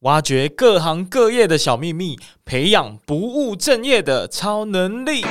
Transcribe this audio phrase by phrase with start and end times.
[0.00, 5.24] 挖掘各行各业的小秘密，培养不务正业的超能力。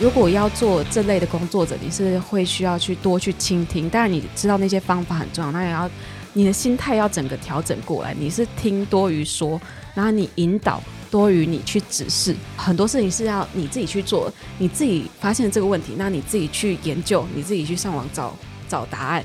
[0.00, 5.90] 如果要做这类的工作者，你是会需要去多去倾听，当然你知道那些方法很重要，那也要。
[6.36, 9.58] 你的心态要整个调整过来，你是听多于说，
[9.94, 18.36] 然后你引导多于你去指示，很多事情是要你自己去做，你自己发现这个问题，那你自己去研究，你自己去上网找
[18.68, 19.24] 找答案。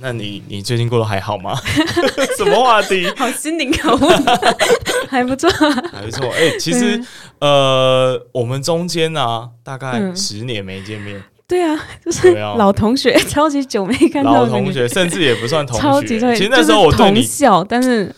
[0.00, 1.56] 那你你最近过得还好吗？
[2.36, 3.06] 什么话题？
[3.16, 4.38] 好心灵拷问，
[5.08, 5.48] 还不错，
[5.92, 6.28] 还不错。
[6.32, 7.06] 哎、欸，其实、嗯、
[7.38, 11.22] 呃，我们中间呢、啊，大概十年没见面。
[11.42, 14.32] 嗯对啊， 就是老同学， 超级久没看到。
[14.32, 15.82] 老同学，甚至也不算同学。
[15.82, 18.14] 超级对，其实那时候我对你同校，但是。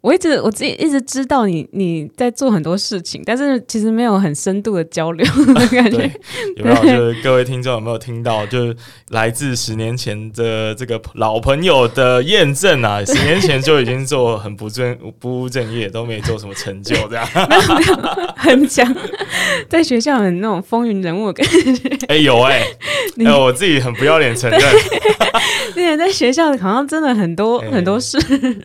[0.00, 6.08] 我一直我自己一直知道你你在做很多事情，但是其实没有很深度的交流的 感觉。
[6.56, 6.82] 有没有？
[6.84, 8.46] 就是各位听众有没有听到？
[8.46, 8.76] 就是
[9.10, 13.02] 来自十年前的这个老朋友的验证啊！
[13.06, 17.28] 十年前就已经做很不正不务正业，都没做什么成就，这样。
[17.34, 18.94] 没有没有，很强，
[19.68, 21.88] 在学校很那种风云人物的感觉。
[22.06, 24.60] 哎、欸、有哎、欸，哎、欸、我自己很不要脸承认。
[25.74, 28.56] 之前在学校好像真的很多、欸、很多事，欸、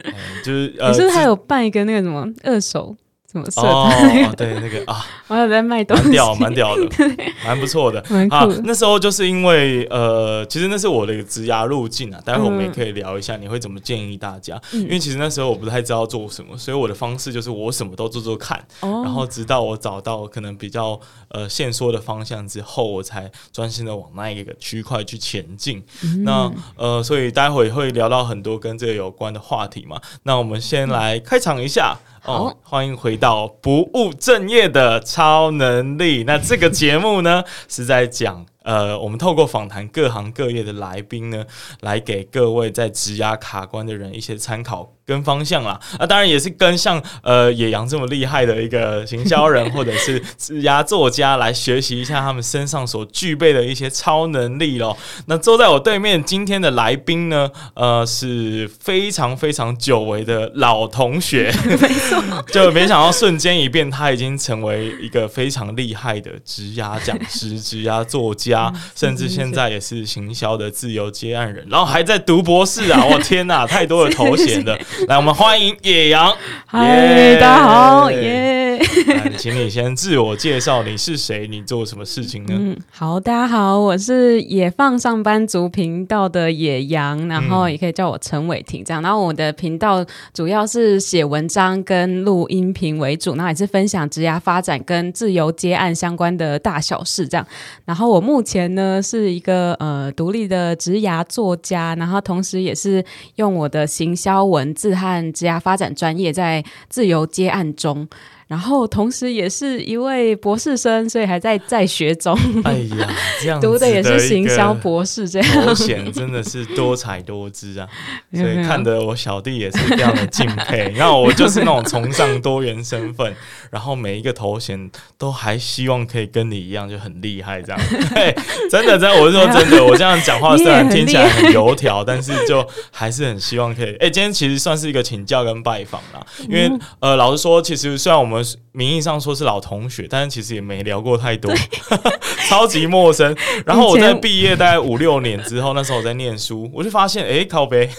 [0.44, 0.94] 就是呃。
[1.22, 2.95] 还有办一个那个什么二手
[3.34, 6.88] 什么社团，哦， 对那个啊， 我有在卖东西，蛮屌，蛮屌的，
[7.44, 8.00] 蛮不错的。
[8.30, 14.62] 啊，那时候就是因为呃，其实那是我的一个职涯路径啊，待会我们也可以聊一下，你会怎么建议大家？
[14.73, 25.84] 嗯、因为其实那时候我不太知道做什么，所以我的方式就是我什么都做做看，哦、然后直到我找到可能比较呃线索的方向之后，我才专心的往那一个区块去前进。
[26.03, 30.00] 嗯、那呃，所以待会会聊到很多跟这个有关的话题嘛。
[30.23, 31.97] 那我们先来开场一下。
[32.25, 36.23] 哦，欢迎回到不务正业的超能力。
[36.23, 38.45] 那这个节目呢，是在讲。
[38.63, 41.46] 呃，我们透过访谈各行各业的来宾呢，
[41.81, 45.79] 来给各位在职涯卡关的人一些参考跟方向啦。
[46.00, 54.97] 那、啊、当然也是跟像呃野羊这么厉害的一个行销人或者是职涯作家来学习一下他们身上所具备的一些超能力咯。
[55.25, 68.53] 那坐在我对面今天的来宾呢，呃，是非常非常久违的老同学， 没错，就没想到瞬间一变，他已经成为一个非常厉害的职涯讲师、职涯作家。
[68.96, 73.03] 甚至现在也是行销的自由接案人，然后还在读博士啊！
[73.09, 74.78] 我天哪，太多的头衔了。
[75.08, 76.36] 来，我们欢迎野羊。
[76.66, 78.62] 嗨，大家好，耶！
[79.38, 81.47] 请你先自我介绍，你是谁？
[81.47, 82.53] 你做什么事情呢？
[82.56, 89.01] 嗯，好，大家好，我是野放上班族频道的野羊，然后也可以叫我陈伟霆这样。
[89.01, 97.45] 然后我的频道主要是写文章跟录音频为主，然后也是分享职涯发展跟自由接案相关的大小事这样。
[97.85, 103.03] 然后我目前呢是一个呃独立的职涯作家，然后同时也是
[103.35, 108.07] 用我的行销文字和职涯发展专业在自由接案中。
[108.53, 112.38] 然后，同时也是一位博士生，所以还在在学中。
[112.64, 113.09] 哎呀，
[113.41, 117.90] 这样读的也是行销博士，这样头衔真的是多彩多姿啊！
[118.31, 120.88] 所以看得我小弟也是非常的敬佩。
[120.96, 123.36] 然后我就是那种崇尚多元身份，
[123.72, 127.81] 然后每一个头衔都还希望可以跟你一样就很厉害这样。
[128.13, 128.36] 对，
[128.69, 133.96] 真的真的，我是说真的，我这样讲话虽然听起来很油条，但是就还是很希望可以。
[133.96, 138.43] 哎，今天其实算是一个请教跟拜访啦，因为呃，老实说，其实虽然我们。
[138.72, 141.54] 名义上说是老同学，但是其实也没聊过太多，
[142.50, 143.36] 超级陌生。
[143.66, 147.90] 然后我在毕业大概五六年之后，那时候我在念书，我就发现，哎、欸，靠北，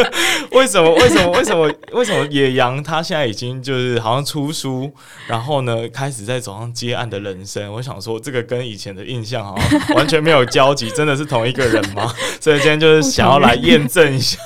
[0.52, 0.92] 为什么？
[0.94, 1.30] 为什么？
[1.32, 1.72] 为什么？
[1.92, 4.90] 为什么野羊他现在已经就是好像出书，
[5.26, 7.72] 然后呢开始在走上接案的人生？
[7.72, 12.12] 我想说，这个跟以前的印象好像 完全没有交集，真的是同一个人吗？
[12.40, 14.38] 所以今天就是想要来验证一下，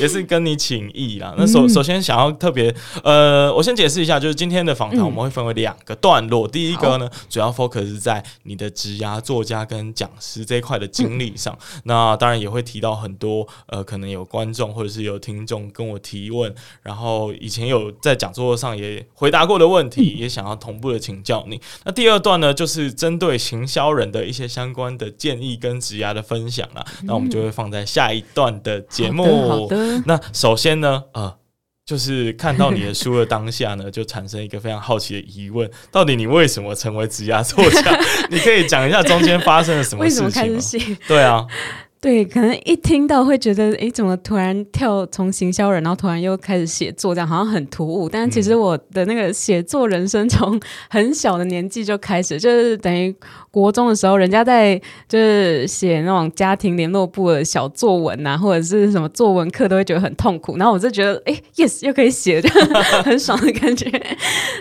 [0.00, 1.34] 也是跟你请益啦。
[1.38, 2.74] 那首首先想要特别，
[3.04, 4.76] 呃，我先解释一下，就是今天的。
[4.76, 11.56] 访谈我们会分为两个段落，第一个呢，主要 focus 在你的职涯作家跟讲师这一块的经历上。
[11.84, 21.58] 那当然也会提到很多呃，可能有观众或者是有听众跟我提问，然后以前有在讲座上也回答过的问题，也想要同步的请教你。
[21.84, 26.84] 那第二段呢，就是针对行销人的一些相关的建议跟职涯的分享啦。
[27.04, 29.70] 那我们就会放在下一段的节目。
[30.04, 31.38] 那首先呢，呃。
[31.86, 37.96] 就是看到你的书的当下呢，就产生一个非常好奇的疑问： 到底你为什么成为职涯作家？
[38.28, 40.26] 你可以讲一下中间发生了什么事情吗？
[40.26, 40.96] 为什么开始写？
[41.06, 41.46] 对啊，
[42.02, 48.08] 对，可能一听到会觉得，哎，怎么突然跳从行销人，然后突然又开始写作，这样好像很突兀。
[48.08, 50.60] 但其实我的那个写作人生从
[50.90, 53.14] 很小的年纪就开始，就是等于
[53.62, 60.58] 国中的时候，人家在就是写那种家庭联络簿的小作文啊，或者是什么作文课，都会觉得很痛苦。
[60.58, 62.48] 然后我就觉得，哎，yes，又可以写，就
[63.02, 63.90] 很爽的感觉。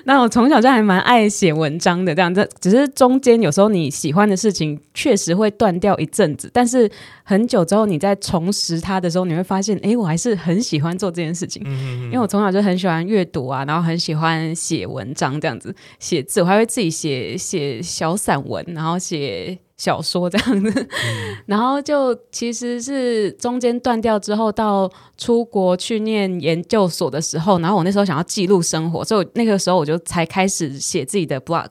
[0.05, 6.89] 那我从小就还蛮爱写文章的，这样子，只是中间有时候你喜欢的事情确实会断掉一阵子，但是。
[7.27, 11.59] 很久之后，你在重拾它的时候，你会发现，哎，我还是很喜欢做这件事情。
[11.65, 12.03] 嗯嗯嗯。
[12.03, 19.64] 因为我从小就很喜欢阅读啊，然后很喜欢写文章这样子，写字，我还会自己写写小散文，然然后写。
[19.77, 31.67] 小说这样子，嗯、然后就其实是中间断掉之后，到出国去念研究所的时候，然后我那时候想要记录生活，所以那个时候我就才开始写自己的 blog，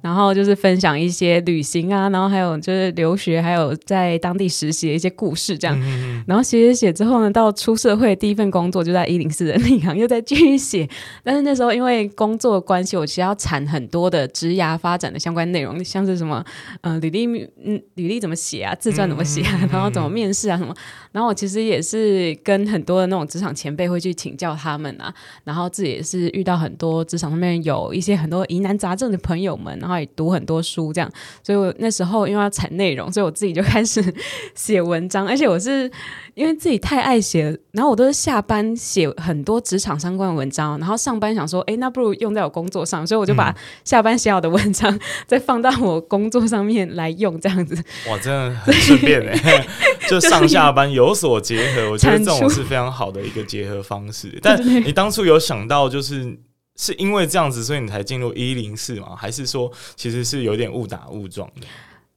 [0.00, 5.78] 然后就是分享一些旅行啊，然后还有就是留学，还有在当地实习的一些故事这样。
[5.82, 10.88] 嗯、然后写写写之后呢，到出社会第一份工作就在一零四人力银行，又在继续写。
[11.22, 16.42] 但是那时候因为工作关系，我其实要产很多的职涯发展的相关内容，像是什么
[16.80, 17.41] 呃履历。
[17.64, 18.74] 嗯，履历怎么写啊？
[18.74, 19.60] 自传怎么写啊？
[19.70, 20.56] 然后怎么面试啊？
[20.56, 20.74] 什么？
[21.12, 25.12] 然后我其实也是跟很多的那种职场前辈会去请教他们啊。
[25.44, 31.10] 然后自己也是遇到很多职场上面有一些很多疑难杂症的朋友们，然后也读很多书这样。
[31.42, 34.02] 所以我那时候因为要产内容，所以我自己就开始
[34.54, 35.90] 写文章，而且我是。
[36.34, 47.74] 因为自己太爱写，然后我都是下班写很多职场相关的文章，然后上班想说，哎，那不如用在我工作上，所以我就把下班写好的文章 再放到我工作上面来用，这样子。
[48.08, 49.66] 哇，真的很顺便哎，
[50.08, 54.38] 就上下班有所结合，我觉得这种是非常好的一个结合方式。
[54.42, 56.38] 但你当初有想到，就是
[56.76, 59.14] 是因为这样子，所以你才进入一零四吗？
[59.14, 61.66] 还是说其实是有点误打误撞的？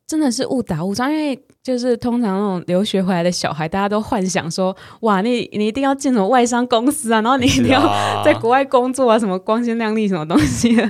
[0.07, 10.89] 真的是误打误撞，因为就是通常那种留学回来的小孩，大家都幻想说，哇，你你一定要进什么外商公司啊，然后你一定要在国外工作啊，什么光鲜亮丽什么东西的。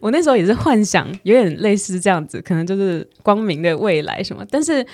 [0.00, 4.44] 我那时候也是幻想，有点类似这样子，可能就是光明的未来什么。
[4.50, 4.86] 但是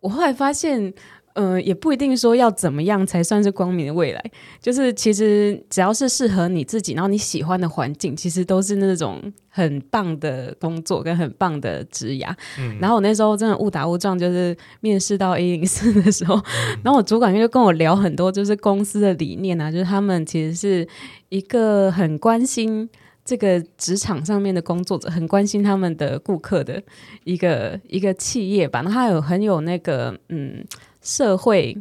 [0.00, 0.92] 我后来发现。
[1.36, 4.24] 嗯、呃，也不一定说要怎么样才算是光明的未来。
[4.60, 12.34] 就是其实只要是适合你自己，然后你喜欢的环境，其实都是那种很棒的工作跟很棒的职涯。
[12.58, 20.88] 嗯、然后我那时候真的误打误撞，就是面试到 A 零四的时候，嗯、 然后我主管就跟我聊很多，就是公司的理念啊，就是他们其实是
[21.28, 22.88] 一个很关心
[23.24, 26.82] 这个职场上面的工作者，很关心他们的顾客的
[27.24, 28.80] 一个一个企业吧。
[28.82, 30.64] 然后他有很有那个嗯。
[31.06, 31.76] 社会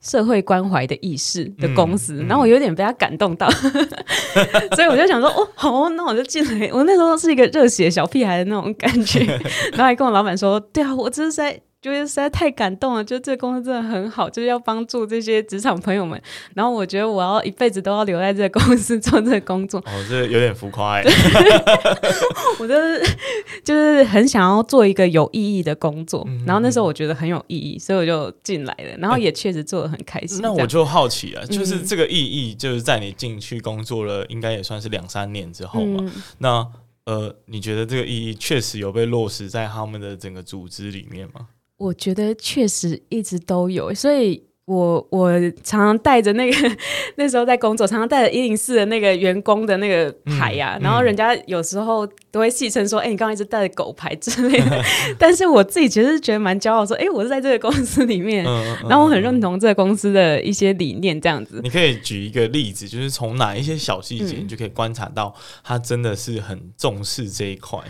[0.00, 3.46] 社会关怀的意识的公司，嗯嗯、然后我有点被他感动到，
[4.74, 6.70] 所以我就想说，哦，好，那我就进来。
[6.72, 9.20] 我那时候是一个热血小屁孩的那种感觉，
[9.72, 11.60] 然后还跟我老板说，对啊，我这是在。
[11.82, 16.20] 觉得实在太感动了，就这个公司真的很好，就是要帮助这些职场朋友们。
[16.54, 19.80] 然后我觉得我要一辈子都要留在这个公司做这个工作。
[19.88, 21.04] 哦，这有点浮夸哎。
[22.60, 23.16] 我就是
[23.64, 26.22] 就是很想要做一个有意义的工作。
[26.28, 28.96] 嗯、然后那时候我觉得很有意义，所以我就进来了。
[28.98, 30.36] 然后也确实做的很开心。
[30.38, 36.04] 欸、那我就好奇了，就是这个意义，就是在你进去工作了，应该也算是两三年之后嘛。
[36.04, 36.66] 嗯、那
[37.06, 41.48] 呃，你觉得这个意义确实有被落实在他们的整个组织里面吗？
[41.80, 45.32] 我觉得确实一直都有，所以我我
[45.64, 46.76] 常常带着那个
[47.16, 54.84] 那时候在工作，常常带着一零四的那个员工的那个牌呀、啊，嗯、然后人家有时候都会戏称说：“哎、欸，你刚刚一直带着狗牌之类的。
[55.18, 65.34] ”但是我自己其实是觉得蛮骄傲，说：“哎、欸，我是在这个公司里面，嗯、然后我很认同这个公司的一些理念。”这样子，你可以举一个例子，就是从哪一些小细节，你就可以观察到
[65.64, 67.80] 他真的是很重视这一块。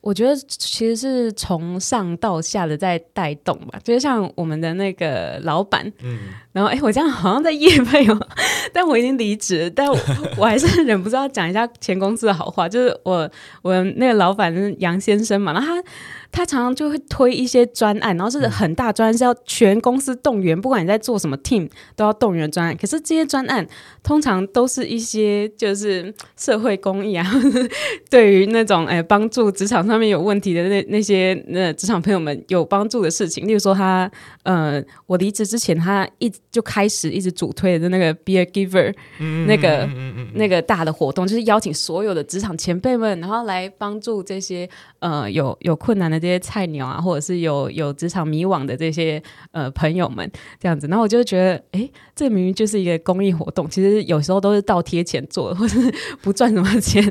[0.00, 6.18] 我觉得其实是从上到下的在带动吧，就是像我们的那个老板，嗯，
[6.52, 8.28] 然后哎，我这样好像在夜配哦，
[8.72, 9.98] 但我已经离职，但我
[10.36, 13.30] 我还是忍不住要讲一下前公司的好话，就是我
[13.62, 15.84] 我那个老板是杨先生嘛，然后他。
[16.32, 22.76] 他常常就会推一些专案，然后是很大专案，是要全公司动员，不管你在做什么 team 都要动员专案。
[22.76, 23.66] 可是这些专案
[24.02, 27.26] 通常都是一些就是社会公益啊，
[28.08, 33.48] 对于那种哎帮助职场上面有问题的那那些那职场朋友们有帮助的事情。
[33.48, 34.08] 例如说他
[34.44, 38.94] 呃，我离职之前，他一就开始一直主推的那个 Be a Giver，
[39.46, 39.88] 那个
[40.34, 44.68] 那个大的活动，就是邀请所有的职场前辈们，然后来帮助这些
[45.00, 46.19] 呃有有困难的。
[46.20, 49.20] 这些菜鸟啊，或者是有有职场迷惘的这些
[49.52, 50.86] 呃朋友们这样子。
[50.86, 55.78] 然后我就觉得，哎，这明明就是一个公益活动，其实有时候都是倒贴钱做的，或是
[56.20, 57.02] 不赚什么钱。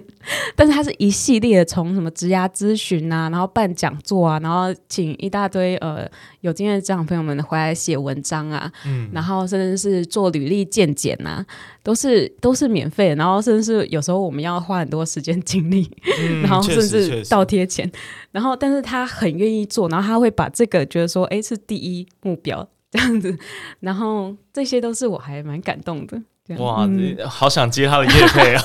[0.56, 6.08] 但是它是一系列的，从什么职涯咨询啊，然后办讲座啊，然后请一大堆呃
[6.42, 11.46] 有经验的职场朋友们回来写文章啊，嗯，然后甚至是做履历鉴检啊，
[11.82, 13.16] 都是都是免费的。
[13.16, 15.90] 然后甚至是有时候我们要花很多时间精力，
[16.22, 17.90] 嗯、 然后甚至倒贴钱。
[18.32, 23.38] 然后但是他很愿意做，然后他会把这个觉得说，哎，是第一目标这样子。
[23.80, 26.22] 然后这些都是我还蛮感动的。
[26.58, 28.64] 哇，嗯、好想接他的业配啊！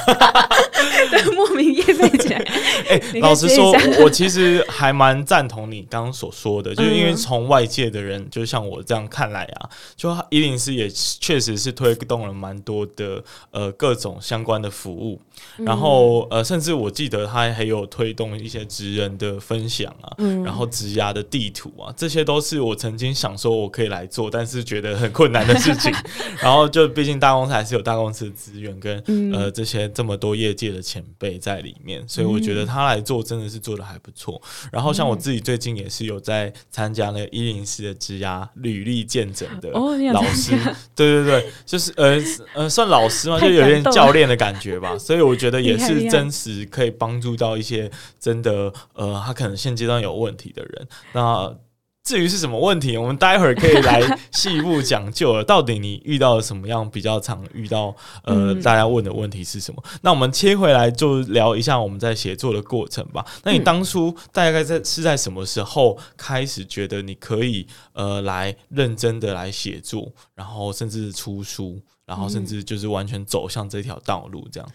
[1.37, 2.39] 莫名业配起来。
[2.89, 15.21] 哎、欸，老实说，我其实还蛮赞同你刚刚所说的，就是因为从外界的人，就像我这样看来啊，就伊林斯也确实是推动了蛮多的呃各种相关的服务，
[15.59, 25.93] 然后呃，甚至我记得他还有推动一些职人的分享啊，然后职涯的地图啊，这些都是我曾经想说我可以来做，但是觉得很困难的事情。
[26.41, 27.75] 然后就毕竟大公司还是。
[27.75, 34.41] 有大公司的资源跟、嗯、呃这些这么多业界的前辈在里面，所以我觉得他来做真的是做的还不错。
[34.71, 39.93] 然后像我自己最近也是有在参加那个一零四的职涯履历见证的老
[40.35, 42.17] 师，哦、对对对，就是呃
[42.55, 44.95] 呃算老师嘛，就有点教练的感觉吧。
[45.05, 47.91] 所以我觉得也是真实可以帮助到一些
[48.21, 50.89] 真的呃他可能现阶段有问题的人。
[51.13, 51.57] 那
[52.05, 55.43] 至于是什么问题，我们待会儿可以来细一步讲究了。
[55.43, 57.97] 到底你遇到了什么样比较常遇到？
[58.25, 59.83] 呃，大家问的问题是什么？
[59.87, 63.25] 嗯、那我们切回来就聊一下我们在写作的过程吧。
[63.43, 74.69] 那你当初大概在是在什么时候开始觉得你可以呃来认真的来写作，然后甚至出书，然后甚至就是完全走向这条道路这样？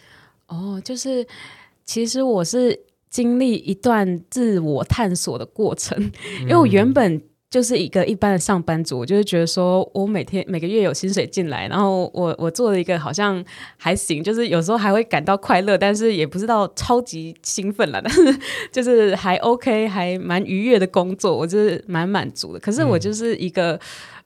[0.50, 1.26] 哦，就是
[1.86, 2.78] 其实我是。
[3.12, 6.00] 经历一段自我探索的过程，
[6.42, 13.44] 因为我原本就是一个一般的上班族，我就是觉得说我每天每个月有薪水进来，然后我我做了一个好像
[13.78, 18.40] 还行，就是有时候还会感到快乐，但是也不知道超级兴奋了，但是
[18.72, 22.60] 就是还 OK，还蛮愉悦的工作，我就是蛮满足的。
[22.60, 23.80] 可是我就是一个。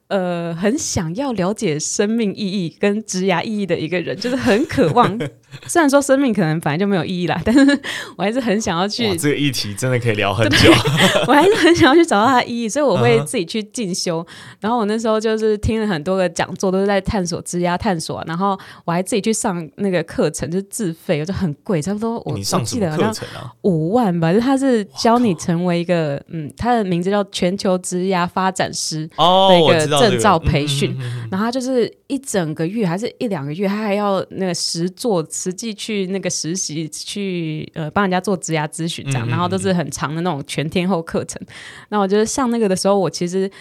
[0.09, 5.17] 呃，很想要了解生命意义跟职涯意义的一个人，就是很渴望。
[5.67, 7.79] 虽然说生命可能本来就没有意义啦，但是
[8.17, 9.15] 我还是很想要去。
[9.17, 10.71] 这个议题真的可以聊很久。
[11.27, 14.21] 我还是很想要去找到它的意义，所以我会自己去进修。
[14.21, 14.57] Uh huh.
[14.61, 18.23] 然后我那时候就是听了很多个讲座，都是在探索枝丫探索。
[18.27, 23.51] 然后我还自己去上那个课程，就是自费，就很贵，差不多我、哦、你上什么课程啊？
[23.61, 29.93] 五万吧，就他是教你成为一个嗯，他的名字叫全球职压发展师哦，那个。
[29.93, 30.97] 证照培训，
[31.29, 41.41] 然后他就是一整个月还是一两个月，他还要那个实做实际去那个实习去呃帮人家做职涯咨询这样，嗯嗯嗯、然后都是很长的那种全天候课程。
[41.89, 43.51] 那我觉得上那个的时候，我其实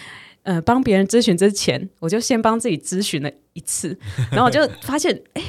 [0.43, 3.97] 呃帮别人咨询之前，我就先帮自己咨询了一次，
[4.31, 5.43] 然后我就发现，哎，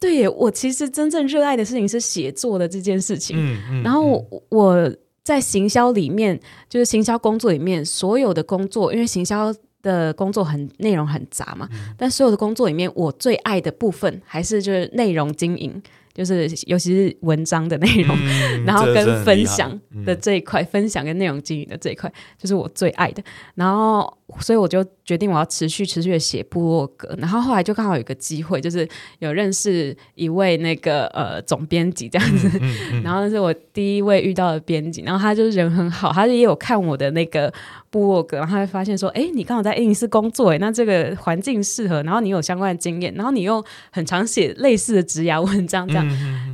[0.00, 3.36] 对耶，我其实真正热爱的事情是写作的这件事情。
[3.38, 4.90] 嗯嗯、然后我
[5.22, 9.54] 在行销里面，就是行销工作里面所有的工作，因为行销。
[9.84, 15.80] 的工作很内容很杂嘛，嗯、但所有的工作里面，我最爱的部分还是就是内容经营。
[16.14, 19.68] 就是尤其是文章的内容，嗯、 然后跟分享
[20.06, 23.20] 的这一块，嗯、分享跟内容经营的这一块，就是我最爱的。
[23.56, 27.14] 然后，所以我就决定我要持续持续的写部落格。
[27.18, 32.48] 然后后来就刚好有一个机会，就是有认识一位那个呃总编辑这样子。
[32.54, 37.52] 嗯嗯嗯、 然后是我第一位遇到的编辑，然后他就是人很好，他就也有看我的那个
[37.90, 46.04] 部落格，然后他会发现说，哎，你刚好在104工作，哎，那这个环境适合，然后你有相关的经验，然后你又很常写类似的职涯文章这样。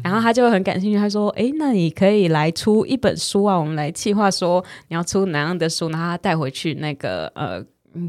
[0.02, 7.62] 然后他就很感兴趣，他说：“哎，那你可以来出一本书啊，我们来计划说你要出哪样的书，然后他带回去那个呃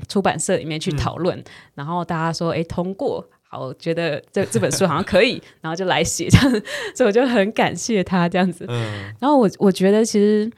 [0.07, 1.37] 出版社里面去讨论。
[1.37, 1.43] 嗯、
[1.75, 6.63] 然后大家说，哎，通过，好，我觉得这这本书好像可以， 然后就来写这样子。
[6.95, 8.65] 所以我就很感谢他这样子。
[8.69, 10.51] 嗯、然后我我觉得其实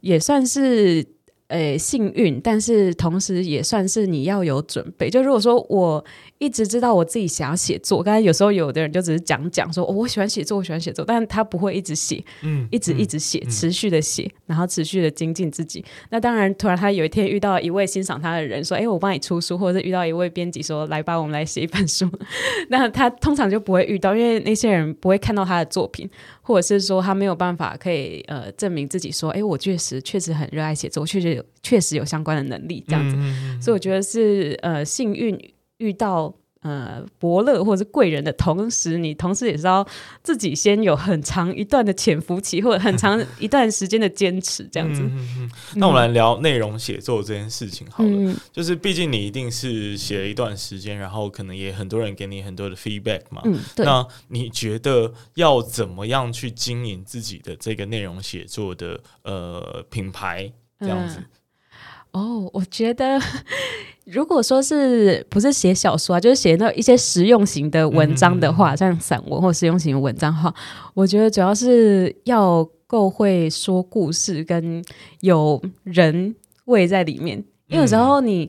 [0.00, 1.06] 也算是。”
[1.48, 5.10] 诶，幸运，但是同时也算是你要有准备。
[5.10, 6.02] 就如果说我
[6.38, 15.80] 一直知道我自己想要写作，刚才有时候有的人就只是讲讲说，哦，我喜欢写作，我喜欢写作，但他不会一直写，嗯，一直一直写，嗯、持续的写，然后持续的精进自己。
[15.80, 22.10] 嗯、那当然，突然他有一天遇到一位欣赏他的人，说，哎，我帮你出书，或者是遇到一位编辑说，来吧，我们来写一本书。
[22.70, 26.08] 那他通常就不会遇到，因为那些人不会看到他的作品。
[26.46, 33.16] 或者是说他没有办法可以呃证明自己说，哎，我确实确实很热爱写作，确实有确实有相关的能力这样子，
[33.62, 35.38] 所以我觉得是呃幸运
[35.78, 39.86] 遇到呃伯乐或者是贵人的同时，你同时也是要
[40.22, 45.02] 自己先有很长一段的潜伏期，或者很长一段时间的坚持，这样子。
[45.02, 53.42] 嗯嗯嗯、那我们来聊内容写作这件事情好了，嗯、就是毕竟你一定是写了一段时间，然后可能也很多人给你很多的 feedback 嘛。
[53.44, 53.84] 嗯，对。
[53.84, 60.50] 那你觉得要怎么样去经营自己的这个内容写作的呃品牌
[60.80, 61.18] 这样子？
[61.18, 61.24] 嗯
[62.12, 63.20] 哦，我觉得
[64.04, 70.54] 如果说是不是写小说啊，就是写那一些实用型的文章的话，嗯、像散文或实用型的文章的话，
[70.94, 74.84] 我觉得主要是要够会说故事，跟
[75.22, 78.48] 有人味在里面，因为有时候你。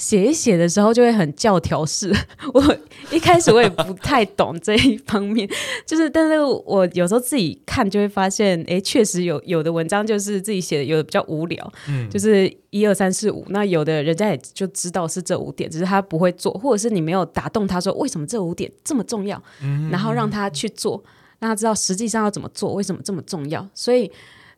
[0.00, 2.10] 写一写的时候就会很教条式，
[2.54, 2.76] 我
[3.12, 5.46] 一开始我也不太懂这一方面，
[5.84, 21.04] 就是但是我有时候自己看就会发现，哎，确实有有的文章就是自己写的，有的比较无聊，嗯，就是一二三四五，那有的人家也就知道是这五点，只是他不会做，或者是你没有打动他说为什么这五点这么重要，嗯，然后让他去做，
[21.40, 24.10] 让他知道实际上要怎么做，为什么这么重要，所以。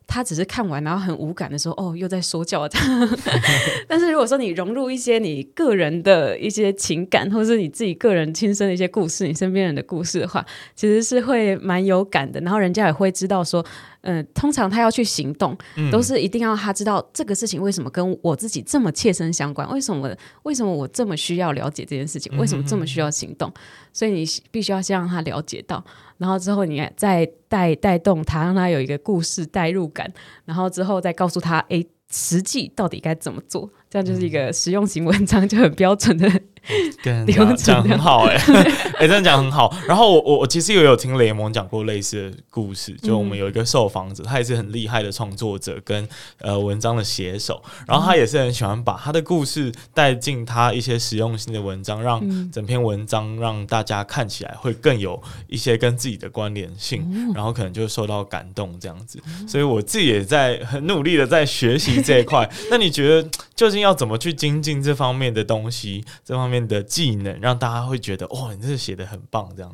[0.05, 3.09] 他只是看完，然后很无感的说：“哦，又在说教他。
[3.87, 10.45] ”但是如果说你融入一些你个人的一些情感，或者是你自己个人亲身的一些故事，你身边人的故事的话，
[10.75, 12.39] 其实是会蛮有感的。
[12.41, 13.65] 然后人家也会知道说。
[14.05, 15.57] 嗯、呃，通常他要去行动，
[15.89, 23.49] 都是一定要他知道这个事情为什么跟我自己这么切身相关，为什么为什么我这么需要了解这件事情，为什么这么需要行动？
[23.93, 25.81] 所以你必须要先让他了解到，
[26.23, 30.09] 然后之后你再带带动他，让他有一个故事代入感，
[30.45, 33.69] 然后之后再告诉他，哎，实际到底该怎么做？
[33.93, 36.27] 这样就是一个实用型文章，就很标准的。
[37.03, 39.75] 跟讲讲很好哎、欸，哎、 欸，真的讲很好。
[39.85, 46.07] 然后我我我其实也有听雷蒙讲过类似的故事，就我们有一个受访者，他也是很厉害的创作者跟
[46.39, 59.21] 呃文章的写手，然后他也是很喜欢把他的故事带进他一些实用性的文章，让整篇文章让大家看起来会更有一些跟自己的关联性，然后可能就受到感动这样子。
[59.45, 62.49] 所以我自己也在很努力的在学习这一块。
[62.71, 66.03] 那你觉得究竟要怎么去精进这方面的东西？
[66.25, 66.63] 这方面？
[66.63, 69.69] 的技能，让大家会觉得哦，你这写得很棒，这样。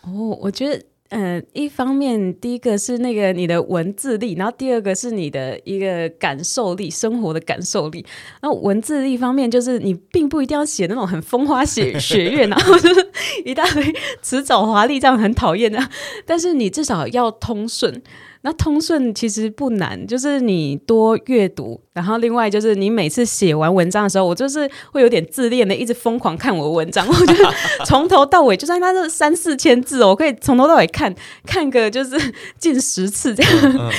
[0.00, 8.06] 哦，我觉得，呃，一方面，第一个是那个你的文字力，然后第二个是你的一个感受力，生活的感受力。
[8.40, 13.10] 那文字力方面，就是你并不一定要写那种很风花雪雪月，然后就是
[13.44, 15.78] 一大堆辞藻华丽，这样很讨厌的。
[16.24, 18.02] 但是你至少要通顺。
[18.42, 27.52] 那通顺其实不难，就是你多阅读，然后另外就是你每次写完文章的时候，我就是会有点自恋的，一直疯狂看我的文章，我觉得
[27.84, 31.12] 从头到尾，就算它是三四千字哦，我可以从头到尾看
[31.44, 32.16] 看个就是
[32.58, 33.90] 近十次这样。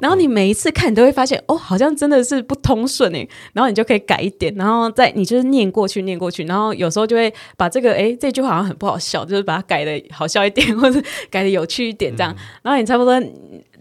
[0.00, 13.20] 然后你每一次看，你都会发现哦，好像真的是不通顺诶，然后你就可以改一点，然后再你就是念过去念过去，然后有时候就会把这个哎这句话好像很不好笑，就是把它改的好笑一点，或者改的有趣一点这样，然后你差不多。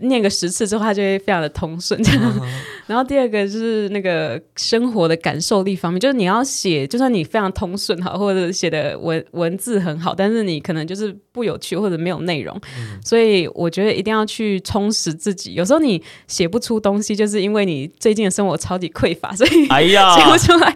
[0.01, 2.01] 念个十次之后，它就会非常的通顺。
[2.01, 2.43] 这样，uh.
[2.89, 12.60] 然后第二个就是那个生活的感受力方面，就是你要写，就算你非常通顺哈，或者写的文文字很好，但是你可能就是不有趣或者没有内容。
[12.80, 15.54] 嗯、所以我觉得一定要去充实自己。
[15.54, 20.75] 有时候你写不出东西，就是因为你最近的生活超级匮乏，所以哎呀 写不出来。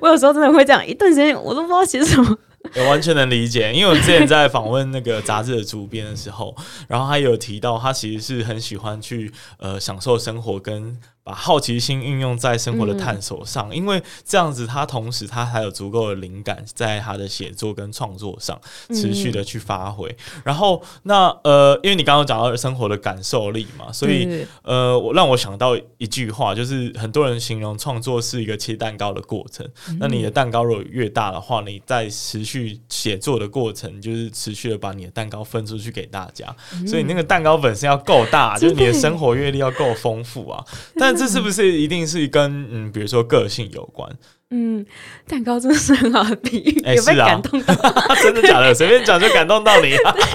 [0.00, 2.38] 我有时候真的会这样，一段时间我都不知道写什么。
[2.76, 6.56] 我完全能理解，因为我之前在访问那个杂志的主编的时候，
[6.88, 10.96] 然后他有提到，他其实是很喜欢去呃享受生活跟。
[11.30, 20.08] 把好奇心运用在生活的探索上，嗯、因为这样子，他同时他还有足够的灵感，在他的写作跟创作上持续的去发挥。
[20.08, 29.64] 嗯、然后，那呃，因为你刚刚讲到生活的感受力嘛，所以呃，我让我想到一句话，就是很多人形容创作是一个切蛋糕的过程。
[29.88, 36.44] 嗯、那你的蛋糕如果越大的话，你在持续写作的过程，就是持续的把你的蛋糕分出去给大家。
[36.72, 40.64] 嗯、所以那个蛋糕本身要够大， 嗯、就是你的生活阅历要够丰富啊。
[40.96, 44.10] 但这是不是一定是跟嗯，比如说个性有关？
[44.52, 44.84] 嗯，
[45.28, 47.74] 蛋糕真的是很好的比喻，欸、有被感动到？
[47.74, 48.72] 啊、 真的假的？
[48.72, 49.90] 随便讲就感动到你？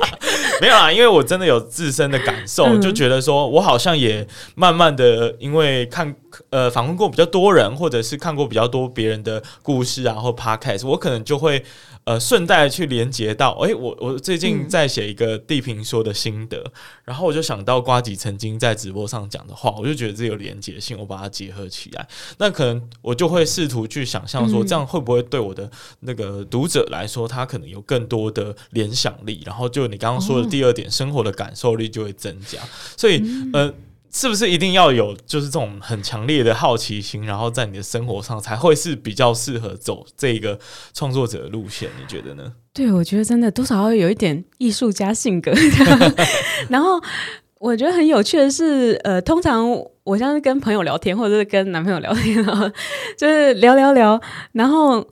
[0.61, 6.15] 没有啊，因为我真的有自身的感受，嗯、就觉得说我好像也慢慢的，因为看
[6.49, 11.63] 呃访问过比较多人，或者是看过比较多别人的故事啊，或 podcast，我可能就会。
[12.05, 16.71] 呃，顺带去连接到，哎、欸，我我最近在写一个地平说的心得，嗯、
[17.05, 25.67] 然后我就想到瓜吉曾经在直播上讲的话，我就觉得这有连接性，我把它结合起来，那可能我就会试图去想象说，这样会不会对我的
[26.01, 32.59] 那个读者来说，他可能有更多的联想力，然后就你刚刚说的第二点，哦、生活的感受力就会增加，
[32.95, 33.19] 所以
[33.51, 33.73] 呃。
[34.15, 40.57] 是不是一定要有就是这种很强烈的好奇心，然后在你的生活上才会是比较适合走这个
[40.93, 41.89] 创作者的路线？
[41.99, 42.53] 你觉得呢？
[42.73, 45.51] 对，我觉得真的多少要有一点艺术家性格。
[46.71, 46.97] 然后
[47.59, 49.69] 我觉得很有趣的是，呃，通常
[50.05, 52.71] 我像是跟朋友聊天，或者是跟男朋友聊天，然后
[53.17, 54.21] 就是聊聊聊，
[54.53, 55.05] 然后。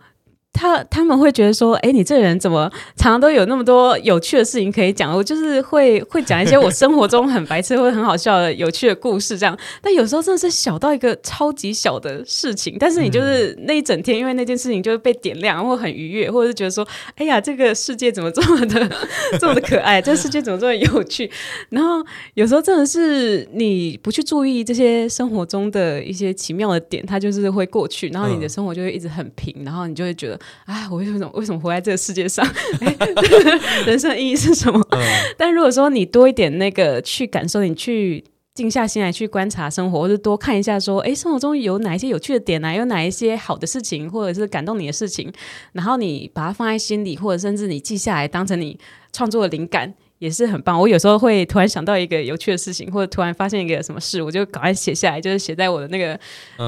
[0.53, 5.13] 他他们会觉得说，哎，你这人怎么常常都有那么多有趣的事情可以讲？
[5.13, 9.57] 我就是会会讲一些我生活中很白痴或者很好笑的有趣的故事，这样。
[9.81, 18.89] 但有时候真的是小到一个超级小的事情，但是你就是那一整天，因为那件事情就是被点亮，或很愉悦，或者是觉得说，哎呀，这个世界怎么这么的
[19.39, 20.01] 这么的可爱？
[20.01, 21.29] 这个世界怎么这么有趣？
[21.69, 30.39] 然后有时候真的是你不去注意这些生活中的一些奇妙的点，它就是会过去，然后你的生活就会一直很平，然后你就会觉得。
[30.65, 32.45] 哎，我为什么为什么活在这个世界上？
[33.85, 34.79] 人生意义是什么？
[34.91, 34.99] 嗯、
[35.37, 42.73] 但如果说你多一点那个去感受，你去静下心来去观察生活，或者多看一下，说，哎，生活中有哪一些有趣的点啊？
[42.73, 45.31] 有哪一些好的事情，或者是感动你的事情？
[45.71, 48.79] 然后你把它放在心里，或者甚至你记下来，当成你
[49.11, 49.93] 创作的灵感。
[50.23, 50.79] 也是很棒。
[50.79, 56.17] 我有时候会突然想到一个有趣的事情，或者突然发现一个什么事，我就赶快写下来，就是写在我的那个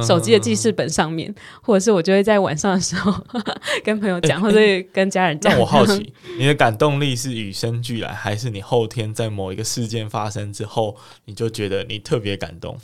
[0.05, 3.13] 手机的记事本上面，嗯、或者是我就会在晚上的时候
[3.81, 4.59] 跟朋友讲，欸、或者
[4.91, 5.53] 跟家人讲。
[5.53, 12.77] 那我好奇，你的感动力是与生俱来，还是你后天在某一个事件发生之后，你就觉得你特别感动？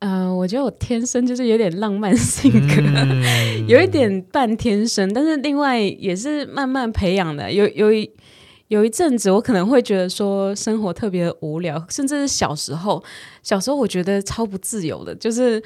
[0.00, 8.10] 嗯、呃，我觉得我天生就是有点浪漫性格，嗯、 有一点半天生，但是另外也是慢慢培养的，有有一。
[8.68, 13.02] 有一阵子，我可能会觉得说生活特别无聊，甚至是小时候，
[13.42, 15.62] 小时候我觉得超不自由的，就是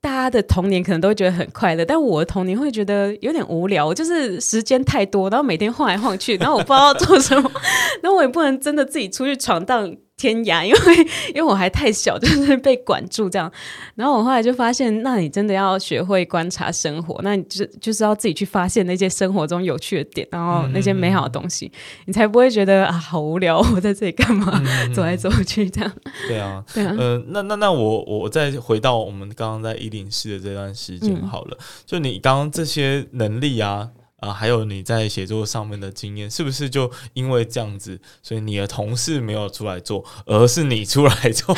[0.00, 7.50] 大家的童年可能都会觉得很快乐，但我的童年会觉得有点无聊，就是时间太多，然后每天晃来晃去，然后我不知道做什么，
[8.02, 9.96] 然后我也不能真的自己出去闯荡。
[10.24, 13.50] 天涯， 因为因为我还太小， 就是被管住这样。
[13.94, 24.62] 然后我后来就发现，那你真的要学会观察生活，那你就就是要自己去发现那些生活中有趣的点，然后那些美好的东西，嗯、你才不会觉得啊好无聊，我在这里干嘛？
[24.64, 25.92] 嗯、 走来走去这样。
[26.26, 26.96] 对啊，对啊。
[26.98, 33.90] 呃，那那那我我再回到我们刚刚在一零四的这段时间好了，嗯、就你刚刚这些能力啊。
[34.24, 41.54] 啊，还有你在写作上面的经验，是不是就因为这样子，所以你的同事没有出来做，而是你出来做？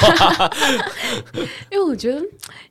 [1.71, 2.21] 因为我觉得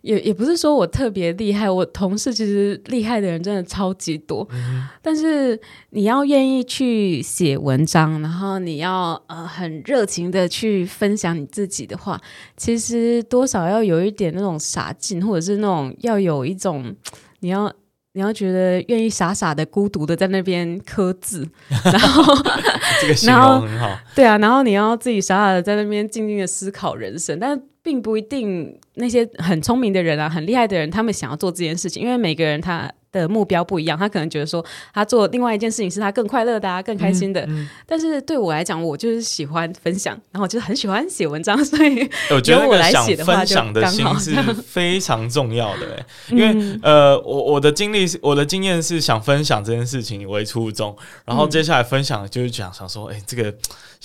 [0.01, 4.45] 也也不是说我特别厉害，我同事其实厉害的人真的超级多。
[4.51, 5.57] 嗯、但是
[5.91, 12.19] 你要愿意去写文章，然后你要呃很热情的去分享你自己的话，
[12.57, 16.93] 其实多少要有一点那种傻劲，或者是那种要有一种
[17.39, 17.73] 你要。
[18.15, 21.45] 你要觉得愿意傻傻的、孤独的在那边刻字，
[21.83, 22.23] 然后
[23.01, 32.91] 这个形容很好，对啊，然后你要自己傻傻的在那边静静的思考人生，但并不一定那些很聪明的人啊、很厉害的人，他们想要做这件事情，因为每个人他。
[33.15, 34.61] 的目标不一样，他可能觉得说
[34.93, 37.39] 他做另外一件事情是他更快乐的啊，更开心的。
[37.45, 46.05] 嗯嗯、但是对我来讲，我就是喜欢分享，然后就是很喜欢写文章，所以 我觉得我来写的话，就刚好分享的心是非常重要的、欸。
[46.29, 50.93] 因为、嗯、呃，我我的经历是，我的经验是想分享这件事情为初衷，
[51.23, 53.55] 然后接下来分享就是讲想说，哎、欸，这个。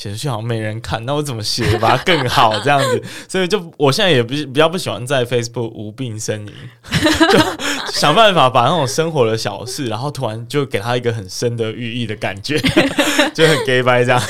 [0.00, 3.02] 写出去好像没人看，那我怎么写把它更好这样子？
[3.28, 6.52] 所以就我现在也不比较不喜欢在 Facebook 无病呻吟，
[7.30, 7.38] 就
[7.92, 12.58] 想办法把那种生活的小事，然后突然就给他一个很深的寓意的感觉，
[13.34, 14.22] 就很 gay 掰这样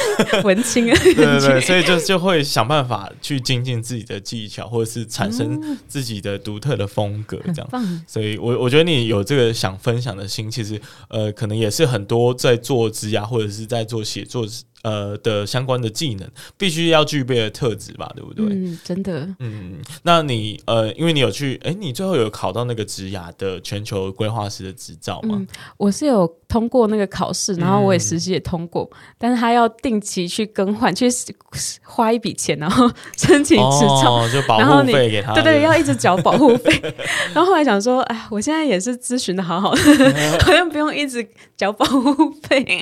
[0.42, 0.86] 文青。
[0.86, 8.02] 对对对，所以就就会想办法去精进自己的技巧，或者是产生自己的独特的风格这样。
[8.08, 14.44] 所以我我觉得你有这个想分享的心，其实呃，可能也是很多在做职涯或者是在做写作。
[14.82, 18.46] 呃的相关的技能，必须要具备的特质吧，对不对？
[18.46, 19.28] 嗯，真的。
[19.38, 25.36] 嗯，那你呃，因为你有去，哎，你最后有考到那个职涯的全球规划师的执照吗？
[25.38, 31.08] 嗯，我是有通过那个考试，然后我也实习也通过，嗯、但是他要定期去更换，去
[31.84, 36.80] 花一笔钱，然后申请执照，哦、就保护费给他，对对，要一直缴保护费。
[37.34, 39.80] 然后后来想说，哎，我现在也是咨询的好好的，
[40.44, 42.80] 好像不用一直缴保护费。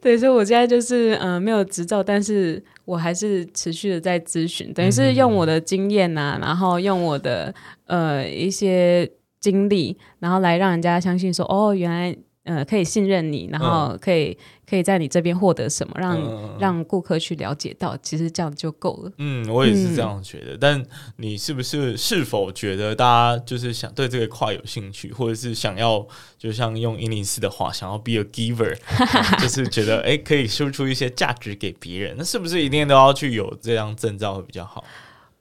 [0.00, 7.54] 对，所以我现在就是嗯、呃，没有执照，但是我还是持续的在咨询，等于是用我的经验呐、啊，然后用我的
[7.86, 12.16] 呃一些经历，然后来让人家相信说，哦，原来。
[12.44, 14.36] 呃，可以信任你，然后可以、嗯、
[14.68, 19.12] 可以在你这边获得什么，让、嗯、让顾客去了解到，其实这样就够了。
[19.16, 20.52] 嗯，我也是这样觉得。
[20.52, 20.84] 嗯、但
[21.16, 34.84] 你是不是是否觉得大家就是想对这个跨有兴趣，或者是想要，就像用104的话，想要 be a giver，、嗯、就是觉得哎，可以输出一些价值给别人，那是不是一定都要去有这样证照会比较好？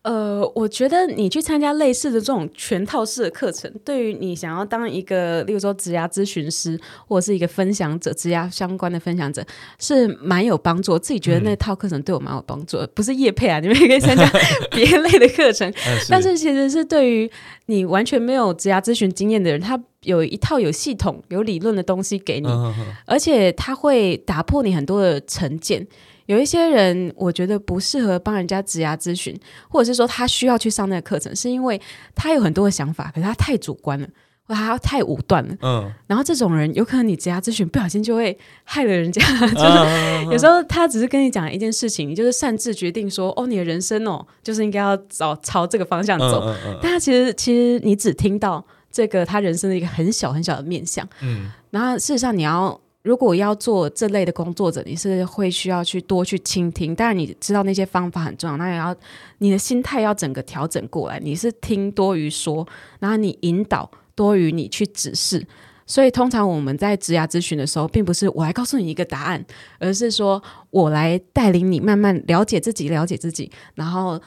[0.04, 9.46] 呃，我觉得你去参加类似的这种全套式的课程，对于你想要当一个，例如说职涯咨询师，或者是一个分享者，职涯相关的分享者，
[9.80, 10.94] 是蛮有帮助。
[10.94, 14.26] 我自己觉得那套课程对我蛮有帮助的，嗯、不是业配啊，你们也可以参加
[14.72, 15.70] 别类的课程。
[16.08, 17.30] 但是其实是对于
[17.66, 22.74] 你完全没有职涯咨询经验的人，他有一套有系统、有理论的东西给你，嗯、
[23.06, 25.86] 而且他会打破你很多的成见。
[26.28, 29.38] 有一些人，我觉得不适合帮人家职涯咨询，
[29.68, 31.82] 或者是说他需要去上那个课程，是因为
[32.14, 34.08] 他有很多的想法，可是他太主观了，
[34.44, 35.56] 或者他太武断了。
[35.62, 39.22] 嗯，然后这种人有可能你职涯咨询不小心就会害了人家。
[39.48, 46.42] 就是有时候他只是跟你讲一件事情，你就是擅自决定说，哦，你的人生哦，就是应该要找朝这个方向走。
[46.46, 48.62] 嗯嗯嗯，但他其实其实你只听到
[48.92, 51.08] 这个他人生的一个很小很小的面相。
[51.22, 52.78] 嗯，然后事实上你要。
[53.08, 56.94] 如果要做这类的工作者，你是会需要去多去倾听。
[56.94, 58.94] 当然，你知道那些方法很重要，那也要
[59.38, 61.18] 你的心态要整个调整过来。
[61.18, 62.68] 你是听多于说，
[63.00, 65.48] 然后你引导多于你去指示。
[65.86, 69.46] 所以，通常我们在职涯咨询的时候，并不是我来告诉你一个答案，
[69.80, 74.22] 而是说我来带领你慢慢了解自己，了解自己，然后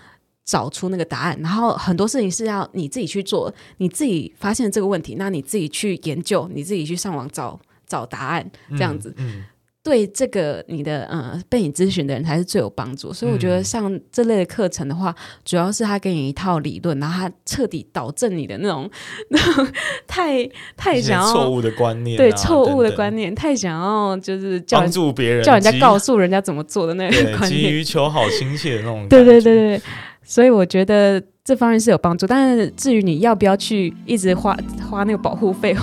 [0.46, 1.38] 找出那个答案。
[1.42, 7.60] 然后很多事情是要你自己去做，你自己发现这个问题，那你自己去研究，你自己去上网找。
[7.90, 9.44] 找答案这样子，嗯嗯、
[9.82, 13.12] 对这个你的呃被你咨询的人才是最有帮助。
[13.12, 15.12] 所以我觉得像这类的课程的话，
[15.44, 18.88] 主要是他给你一套理论，然后他彻底导正你的那种
[19.30, 19.66] 那种
[20.06, 29.06] 太太想要错误的观念、啊，对错误的观念，太想要就是叫帮助别人，叫人家告诉人家怎么做的那个观念，急于求好心切的那种。
[29.10, 29.82] 对对对对，
[30.30, 31.20] 所以我觉得。
[31.42, 34.56] 这方面是有帮助，但是至于你要不要去一直花
[34.88, 35.74] 花那个保护费，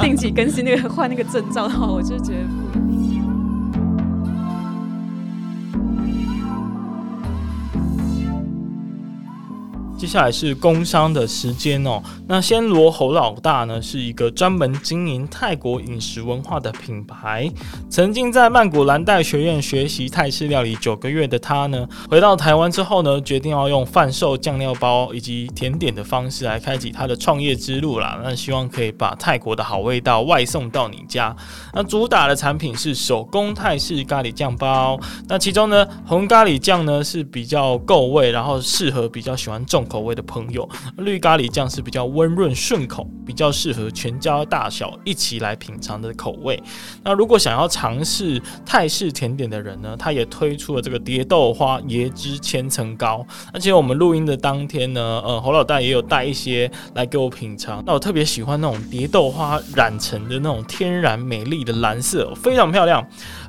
[0.00, 2.85] 定期更新那个换那个证照的话，我就觉得。
[9.96, 12.02] 接下来是工商的时间哦。
[12.28, 17.50] 那暹罗侯老大呢，是一个专门经营泰国饮食文化的品牌。
[17.88, 28.20] 曾经在曼谷蓝带学院学习泰式料理九个月的他呢，回到台湾之后呢，决定要用贩售酱料包以及甜点的方式来开启他的创业之路啦。
[28.22, 31.34] 那希望可以把泰国的好味道外送到你家。
[31.72, 35.00] 那主打的产品是手工泰式咖喱酱包。
[35.26, 40.68] 那其中呢，红咖喱酱呢是比较够味，然后适合比较喜欢重口味的朋友，
[40.98, 46.62] 绿咖喱酱是比较温润顺口，比较适合全家大小一起来品尝的口味。
[47.02, 53.26] 那如果想要尝试泰式甜点的人呢，他也推出了这个蝶豆花椰汁千层糕。
[53.52, 57.82] 而且我们录音的当天呢，呃，侯老大也有带一些来给我品尝。
[57.86, 63.06] 那我特别喜欢那种蝶豆花染成的那种天然美丽的蓝色，非常漂亮。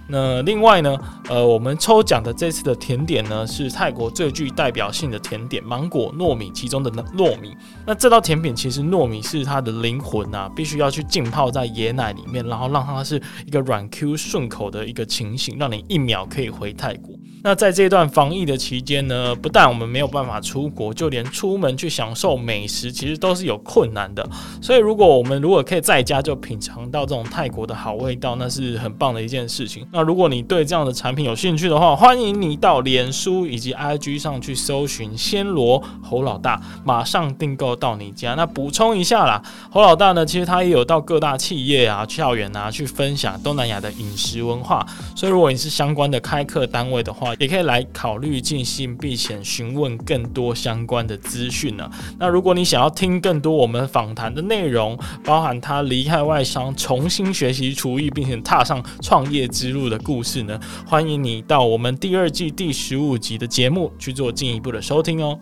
[0.10, 0.98] 那另外呢，
[1.30, 7.56] 呃，我们抽奖的这次的甜点呢，是泰国最具代表性的甜点——芒果糯米其中的糯米。
[7.86, 17.14] 那这道甜品其实糯米是它的灵魂啊，必须要去浸泡在椰奶里面，然后让它是一个软 Q 顺口的一个情形，让你一秒可以回泰国。
[17.44, 24.28] 那在这段防疫的期间呢，不但我们没有办法出国，就连出门去享受美食，其实都是有困难的。
[24.62, 29.88] 所以，如果我们如果可以在家就品尝到这种泰国的好味道，那是很棒的一件事情。
[29.98, 38.36] 那如果你对这样的产品有兴趣的话，欢迎你到脸书以及 IG 上去搜寻暹罗侯老大，马上订购到你家。
[38.36, 44.86] 那补充一下啦，侯老大呢，其实他也有到各大企业啊、校园啊去分享东南亚的饮食文化。
[45.16, 51.90] 所以如果你是相关的开课单位的话，也可以来考虑进行并且询问更多相关的资讯呢。
[52.20, 65.40] 那如果你想要听更多我们访谈的内容，包含他离开外商重新学习厨艺，并且踏上创业之路的故事呢，欢迎你到我们第二季第十五集的节目去做进一步的收听哦。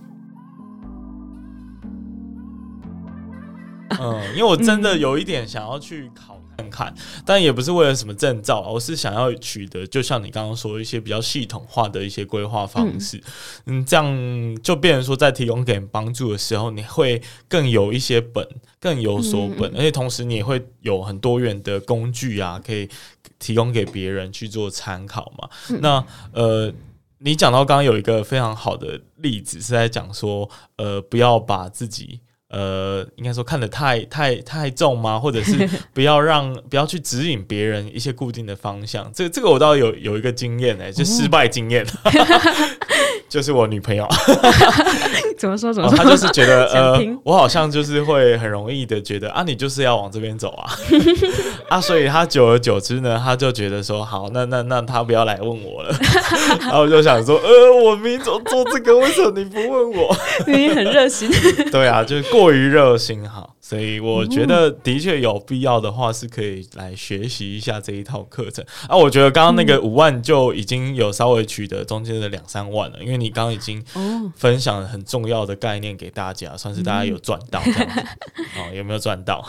[4.00, 13.22] 嗯，因为我真的有一点想要去考看看，但也不是为了什么证照，我是想要取得，就像你刚刚说一些比较系统化的一些规划方式。
[13.66, 18.48] 嗯，这样就变成说，在提供给人帮助的时候，你会更有一些本，
[18.80, 22.90] 更有所本，而且同时你也会有很多元的工具啊，可以。
[23.38, 25.50] 提供给别人去做参考嘛？
[25.70, 26.74] 嗯、那呃，
[27.18, 35.20] 你讲到刚刚有一个非常好的例子，是在讲说，呃，不要把自己呃，应该说看得太太太重吗？
[35.20, 39.12] 或者是 不要让不要去指引别人一些固定的方向。
[39.14, 42.12] 这个这个我倒有有一个经验哎、欸，就失败经验，哦、
[43.36, 44.08] 就是我女朋友。
[45.38, 45.74] 怎么说？
[45.74, 45.98] 怎么说？
[46.00, 50.72] 哦、他就是觉得 呃，我好像就是会很容易的觉得啊，你就是要往这边走啊
[51.68, 55.94] 啊，所以他久而久之呢，他就觉得说，好，那那那他不要来问我了。
[56.62, 60.16] 然后我就想说，呃，我明总做这个，为什么你不问我？
[60.48, 61.30] 你很热心。
[61.70, 63.46] 对啊，就是过于热心哈。
[63.68, 68.96] 所以我觉得的确有必要的话，是可以来学习一下这一套课程啊。
[68.96, 73.84] 我觉得刚刚那个五万就已经有稍微取得中间的两三万了，因为你刚刚已经
[74.36, 78.02] 分享了很重要的概念给大家，算是大家有赚到这样子。
[78.56, 79.44] 哦，有没有赚到？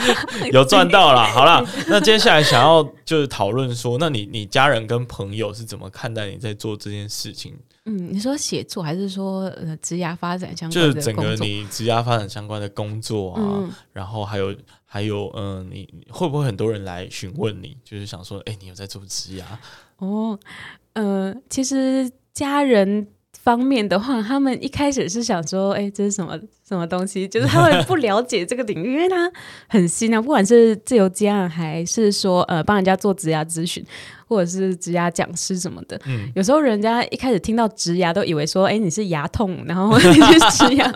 [0.50, 1.26] 有赚到啦。
[1.26, 7.54] 好啦， 那接下来想要就是讨论说，那你你家人跟朋友是怎么看待你在做这件事情？
[7.88, 10.92] 嗯，你说写作还是说呃职涯发展相关的？
[10.92, 19.44] 就是整个你职涯发展相关的工作啊，嗯、然后还有还有嗯、呃，你会不会很多人来询问你，就是想说，哎，你有在做职涯？
[19.96, 20.38] 哦，
[20.92, 27.26] 呃，其实家人方面的话，他们一开始是想说，哎，这是什么什么东西？
[27.28, 29.30] 就是他会不了解这个领域，因为他
[29.68, 33.84] 很新啊，不管是自由接案还是说呃帮人家做职涯咨询。
[34.28, 40.92] 或者是职涯讲师什么的，嗯、有时候人家一开始听到职涯都以为说，哎、欸，你是牙痛，然后 你去职牙，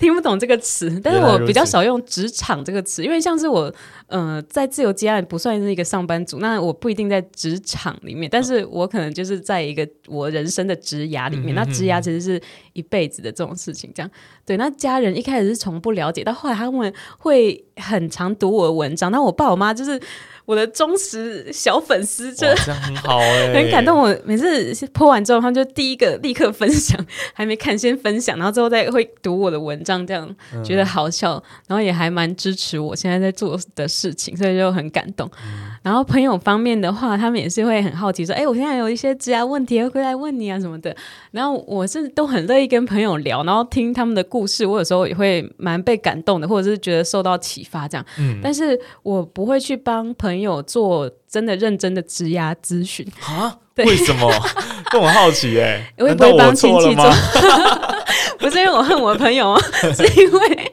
[0.00, 1.00] 听不懂这个词。
[1.00, 3.72] 但是我比较少用职场这个词，因为像是我，
[4.08, 11.54] 呃，在自由接案不算是一个上班族，那我不一定在职场里面，但是我可能就是在一个我人生的职涯里面。
[11.54, 14.10] 嗯、哼哼，那职涯其实是一辈子的这种事情，这样
[14.44, 14.56] 对。
[14.56, 20.00] 那家人一开始是从不了解，到后来他们会很常读我的文章，那我爸我妈就是。
[20.46, 23.18] 我的忠实小粉丝，这样很好
[23.54, 23.98] 很感动。
[23.98, 35.26] 我每次 po 完之后，他们就第一个立刻分享，还没看先分享，然后之后再会读我的文章，这样、嗯、觉得好笑，然后也还蛮支持我现在在做的事情，所以就很感动。
[35.46, 40.96] 嗯、然后朋友方面的话，他们也是会很好奇说：“哎、欸，我现在有一些职涯问题，会来问你啊什么的。”
[41.30, 44.64] 然后我是都很乐意跟朋友聊，然后听他们的故事。
[44.64, 48.04] 我有时候也会蛮被感动的，或者是觉得受到启发这样。
[48.18, 50.12] 嗯，但是我不会去帮。
[50.24, 53.58] 朋友做真的认真的职涯咨询啊？
[53.78, 54.32] 为什么？
[54.92, 55.92] 这我好奇哎、欸！
[55.98, 57.10] 我也不会帮亲戚做，
[58.38, 59.58] 不是因为我恨我的朋友，
[59.92, 60.72] 是因为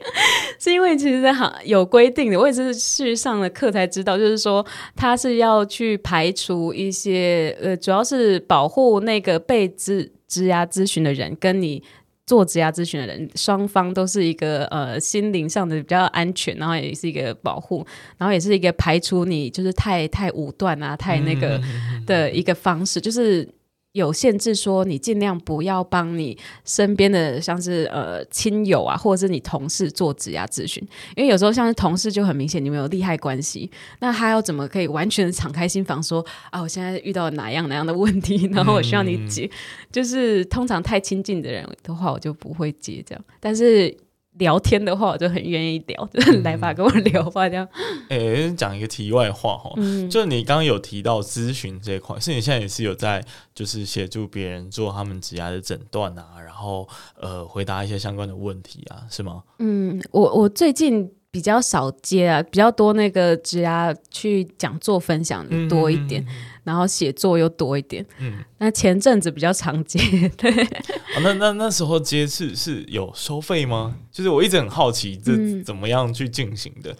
[0.60, 11.82] 是因为其实哈有规定的，我也是去上了课才知道，就是说他是要去排除一些呃，主要是保护那个被职职涯咨询的人跟你。
[12.26, 17.86] 做职业咨询的人，双方都是一个呃心灵上的比较安全，然后也是一个保护，
[18.18, 21.60] 然后也是一个排除你就是太太武断啊，太那个
[22.06, 23.48] 的一个方式，就是。
[23.92, 30.82] 有限制，说你尽量不要帮你身边的像是呃亲友啊，或者是你同事做职涯咨询，
[31.14, 39.56] 因为有时候像是同事就很明显你们有利害关系，那他要怎么可以完全的敞开心房说啊，我现在遇到哪样哪样的问题，然后我需要你解，嗯、
[39.92, 43.94] 就是通常太亲近的人的话，我就不会接这样，但是。
[44.38, 47.68] 聊天的话，我就很愿意聊， 就是来吧，跟我聊吧，这样。
[48.08, 53.22] 哎、欸，讲一个题外话哈，嗯、就你刚刚有提到咨询这一块，是你现在也是有在，
[53.54, 56.88] 就是协助别人做他们职涯的诊断啊，然后
[57.20, 59.42] 呃，回答一些相关的问题啊，是吗？
[59.58, 66.22] 嗯，我我最近比较少接啊，比较多那个职涯去讲座分享的多一点。
[66.22, 69.98] 嗯嗯嗯然后写作又多一点，嗯， 那前阵子比较常接，
[70.38, 73.96] 对，哦、那那那时候接是是有收费吗？
[74.12, 76.96] 就是我一直很好奇，这怎么样去进行的？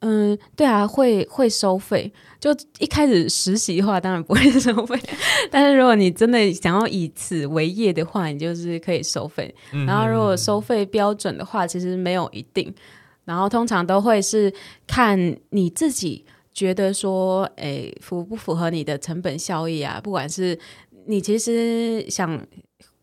[0.00, 2.12] 嗯，对啊，会会收费。
[2.38, 4.96] 就一开始实习的话，当然不会 收费，
[5.50, 9.52] 但是如果你真的想要以此为业的话，你就是可以收费。
[9.72, 12.72] 嗯、然后如果收费标准的话，其实没有一定，
[13.24, 14.52] 然后通常都会是
[14.86, 16.24] 看你自己。
[16.58, 20.00] 觉得说，诶，符不符合你的成本效益啊？
[20.02, 20.58] 不管是
[21.06, 22.44] 你其实想。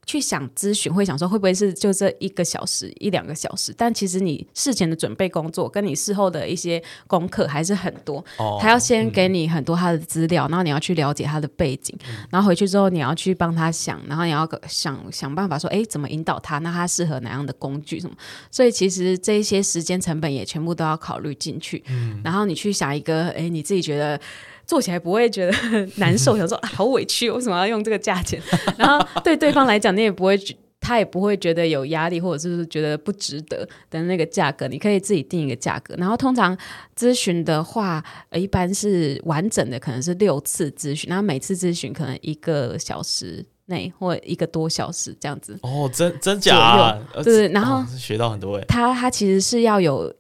[0.05, 3.73] 去想咨询，会想说会不会是就这一个小时一两个小时？
[3.75, 8.23] 但其实你事前的准备工作跟你事后的一些功课还是很多。
[8.37, 16.59] 哦，他要先给你很多他的资料，嗯、然后你要去了解他的背景，嗯、然后回去之后你要去帮他想，然后你要想想办法说，哎，怎么引导他？
[16.59, 18.15] 那他适合哪样的工具什么？
[18.51, 21.83] 所以其实这一些时间成本也全部都要考虑进去。
[21.87, 24.19] 嗯，然后你去想一个，哎，你自己觉得。
[24.65, 25.53] 做起来不会觉得
[25.97, 28.41] 难受， 想说啊，好委屈，为什么要用这个价钱？
[28.77, 30.39] 然后对对方来讲，你也不会，
[30.79, 35.95] 他也不会觉得有压力，或者是觉得不值得的那个价格，你可以自己定一个价格。
[35.97, 36.57] 然后通常
[36.95, 45.57] 咨询的话，一般是完整的，可能是六次咨询，然后每次咨询可能一个小时内或一个多小时这样子。
[45.61, 46.99] 哦，真真假啊？
[47.23, 48.65] 对，然后、哦、学到很多诶。
[48.67, 50.13] 他他其实是要有。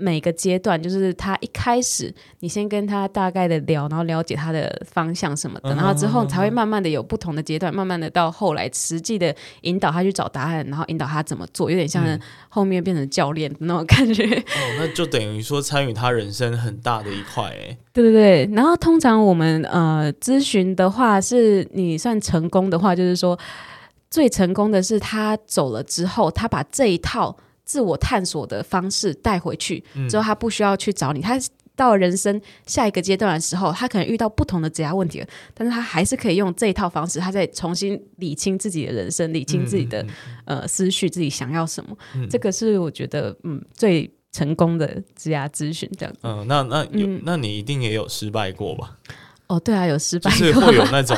[0.00, 12.04] 每个阶段，就是他一开始，你先跟他大概的聊，然后了解他的方向什么的，然后之后才会慢慢的有不同的阶段，慢慢的到后来实际的引导他去找答案，然后引导他怎么做，有点像
[12.48, 14.24] 后面变成教练那种感觉。
[14.24, 17.76] 哦，那就等于说参与他人生很大的一块，哎。
[17.92, 23.38] 对对对，然后通常我们呃咨询的话，是你算成功的话，就是说
[24.08, 27.36] 最成功的是他走了之后，他把这一套。
[27.70, 31.20] 自我探索的方式带回去之后，他不需要去找你。
[31.20, 31.38] 他
[31.76, 40.02] 到人生下一个阶段的时候，他可能遇到不同的职业问题了，但是他还是可以用这一套方式，他再重新理清自己的人生，理清自己的、
[40.46, 41.96] 嗯、呃思绪，自己想要什么。
[42.16, 46.12] 嗯、这个是我觉得嗯最成功的职业咨询这样。
[46.22, 48.98] 嗯，那那有、嗯、那你一定也有失败过吧？
[49.50, 51.16] 哦，对啊，有失败，就是会有那种，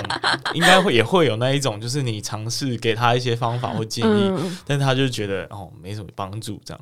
[0.55, 6.81] 应该会也会有那一种，就是你尝试给他一些方法或建议，嗯、但是他就觉得哦没什么帮助，这样。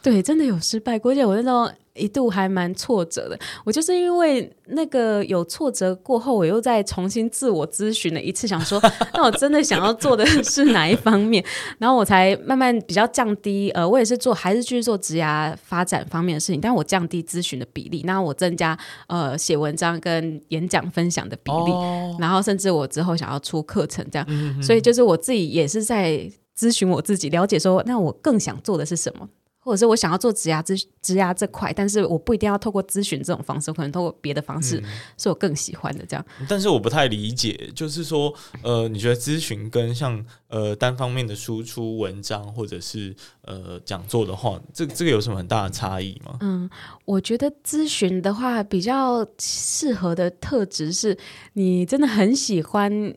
[0.00, 1.68] 对，真的有失败过，而且我那种。
[1.94, 8.80] 一度还蛮挫折的，我就是因为那个有挫折过后，我又再重新自我咨询了一次，想说，
[9.12, 11.44] 那我真的想要做的是哪一方面，
[11.78, 18.78] 然后我才慢慢比较降低，呃，我也是做还是继续做职涯发展方面的事情，但我降低咨询的比例，然后我增加
[19.08, 26.26] 呃写文章跟演讲分享的比例，哦、然后甚至我之后想要出课程这样，嗯、所以就是我自己也是在
[26.58, 29.28] 咨询我自己，了解说，那我更想做的是什么。
[29.64, 36.26] 或者是我想要做职涯咨职涯这块，但是我不一定要透过咨询这种方式，我可能透过别的方式，嗯、是我更喜欢的这样。
[36.48, 46.36] 但是我不太理解，就是说，呃，你觉得咨询跟像呃单方面的输出文章或者是呃讲座的话，这这个有什么很大的差异吗？
[46.40, 46.68] 嗯，
[47.04, 51.16] 我觉得咨询的话比较适合的特质是，
[51.52, 53.14] 你真的很喜欢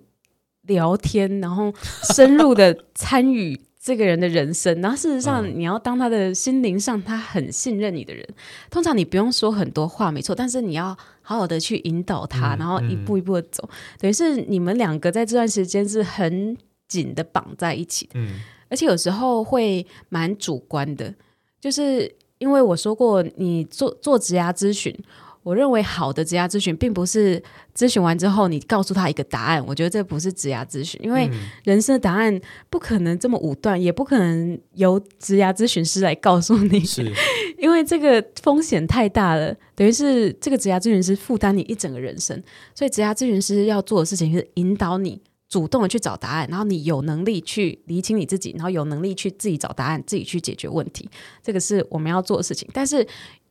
[0.61, 1.73] 聊天，然后
[2.13, 3.59] 深入的参与。
[3.85, 8.27] 这个人的人生，然后事实上，你要当他的心灵上，他很信任你的人。
[8.71, 10.87] 通常你不用说很多话，没错，但是你要
[11.21, 13.69] 好好的去引导他，然后一步一步的走。
[13.99, 16.57] 等于是你们两个在这段时间是很
[16.87, 18.19] 紧的绑在一起的，
[18.69, 21.13] 而且有时候会蛮主观的，
[21.61, 24.91] 就是因为我说过，你做做职涯咨询。
[25.45, 27.39] 我认为好的职涯咨询，并不是
[27.75, 29.63] 咨询完之后你告诉他一个答案。
[29.67, 31.29] 我觉得这不是职涯咨询，因为
[31.63, 36.79] 人生的答案不可能这么武断，也不可能由职涯咨询师来告诉你。
[36.83, 37.13] 是，
[37.61, 42.41] 因为这个风险太大了，等于是这个职涯咨询师负担你一整个人生。
[42.73, 51.07] 所以职涯咨询师要做的事情是引导你主动的去找答案，然后你有能力去厘清你自己，然后有能力去自己找答案，自己去解决问题。
[51.43, 53.05] 这个是我们要做的事情，但是。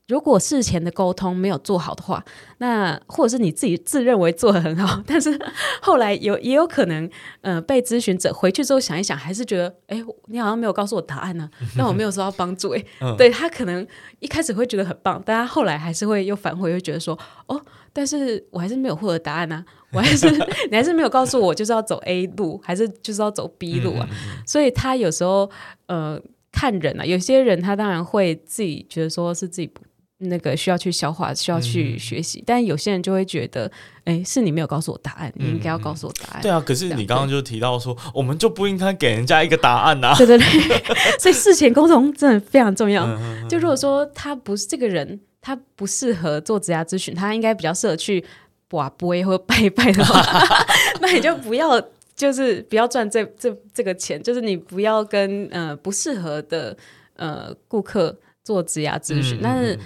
[0.07, 2.23] 如果事前的沟通没有做好的话，
[2.59, 5.39] 那或者是你自己自认为做的很好，但是
[5.81, 7.09] 后来有也有可能，
[7.41, 13.87] 呃，被咨询者回去之后想一想，还是觉得，哎，你好像没有告诉我答案呢、啊，但我没有收到帮助，哎，嗯、对他可能
[14.21, 17.59] 一开始会觉得很棒，但他后来还是会又反悔，又觉得说，哦，
[17.91, 20.29] 但是我还是没有获得答案呢、啊，我还是
[20.71, 24.07] 你还是没有告诉我就是要走 A 路，还是就是要走 B 路啊，
[24.47, 25.51] 所以他有时候
[25.87, 26.21] 呃
[26.53, 29.81] 看人啊，有些人他当然会自己觉得说是自己不。
[30.19, 33.71] 那个需要去消化，需要去学习，嗯、但有些人就会觉得，
[34.05, 36.43] 哎，是你没有告诉我答案，嗯、你应该要告诉我答案。
[36.43, 40.15] 对啊，可是你刚刚就提到说，我们就不应该给人家一个答案呐、啊。
[40.17, 40.47] 对 对对，
[41.19, 43.05] 所以事前沟通真的非常重要。
[43.05, 48.25] 嗯、就如果说他不是这个人，他不适合做职涯咨询，他应该比较适合去
[48.69, 50.23] 拔杯或拜拜的话，
[51.01, 51.81] 那你就不要，
[52.17, 56.77] 就是不要赚这这这个钱，就是你不要跟呃不适合的
[57.17, 59.79] 呃顾客做职涯咨询，嗯、但是。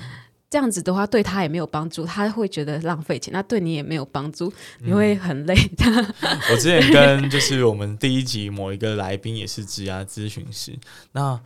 [0.50, 5.84] 这样子的话，对他也没有帮助，他会觉得浪费钱，那对你也没有帮助，你会很累的。
[6.22, 10.72] 嗯、我之前跟就是我们第一集某一个来宾也是职涯咨询师，
[11.12, 11.38] 那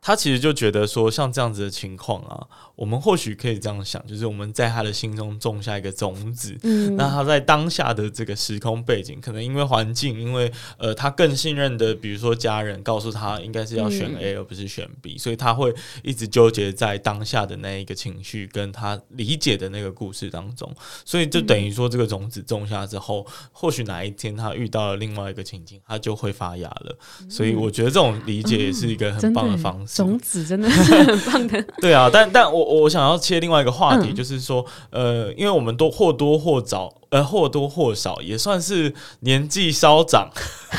[0.00, 2.46] 他其实就觉得说，像这样子的情况啊。
[2.80, 20.74] 我们或许可以这样想，就是我们在他的心中种下一个种子，嗯，那他在当下的这个时空背景，可能因为环境，因为呃，他更信任的，比如说家人告诉他应该是要选 A 而不是选 B，嗯，所以他会一直纠结在当下的那一个情绪跟他理解的那个故事当中，
[21.04, 26.96] 所以就等于说这个种子种下之后，或许哪一天他遇到了另外一个情境，他就会发芽了。
[27.28, 29.89] 所以我觉得这种理解也是一个很棒的方式。
[29.90, 31.62] 嗯，种子真的是很棒的。
[31.82, 32.70] 对啊，但但我。
[32.80, 40.30] 我想要切另外一个话题，就是说，呃，因为我们都或多或少，呃，或多或少也算是年纪稍长，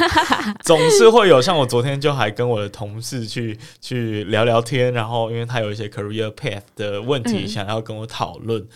[0.63, 1.41] 总是会有。
[1.41, 8.67] 像我昨天就还跟我的同事去去聊聊天，然后因为他有一些 career path 的问题想要跟我讨论，嗯、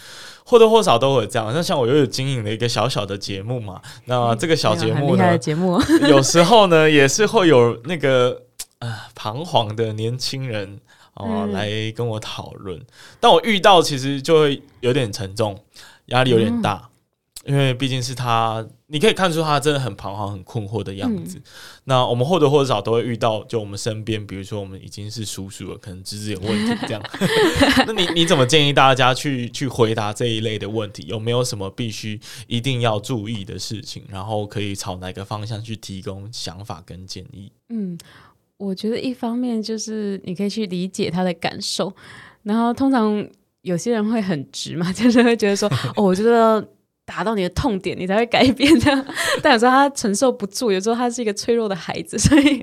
[0.43, 1.51] 或多或少都会这样。
[1.53, 8.43] 那像我又有经营了一个小小的节目嘛，那这个小节目呢，节目有时候呢也是会有那个
[8.79, 10.79] 呃彷徨的年轻人。
[11.15, 12.85] 哦、呃嗯、来跟我讨论。
[13.21, 15.57] 但我遇到其实就会有点沉重，
[16.07, 16.81] 压力有点大。
[16.83, 16.89] 嗯
[17.45, 21.37] 因为毕竟是他，你可以看出他真的很彷徨、很困惑的样子。
[21.37, 21.43] 嗯、
[21.83, 27.03] 那我们或多或少都会遇到，就我们身边，比如说我们已经是叔叔了，可能侄子有问题这样。
[27.85, 31.05] 那你你怎么建议大家去去回答这一类的问题？
[31.05, 34.03] 有没有什么必须一定要注意的事情？
[34.09, 37.51] 然后可以朝哪个方向去提供想法跟建议？
[37.69, 37.95] 嗯，
[38.57, 41.93] 我觉得一方面就是你可以去理解他的感受，
[42.43, 43.27] 然后通常
[43.61, 46.67] 有些人会很直嘛， 就是会觉得说，哦，我觉得。
[47.07, 49.05] 达到你的痛点，你才会改变这样。
[49.39, 52.59] 但有时候他承受不住，有时候他是一个脆弱的孩子， 所以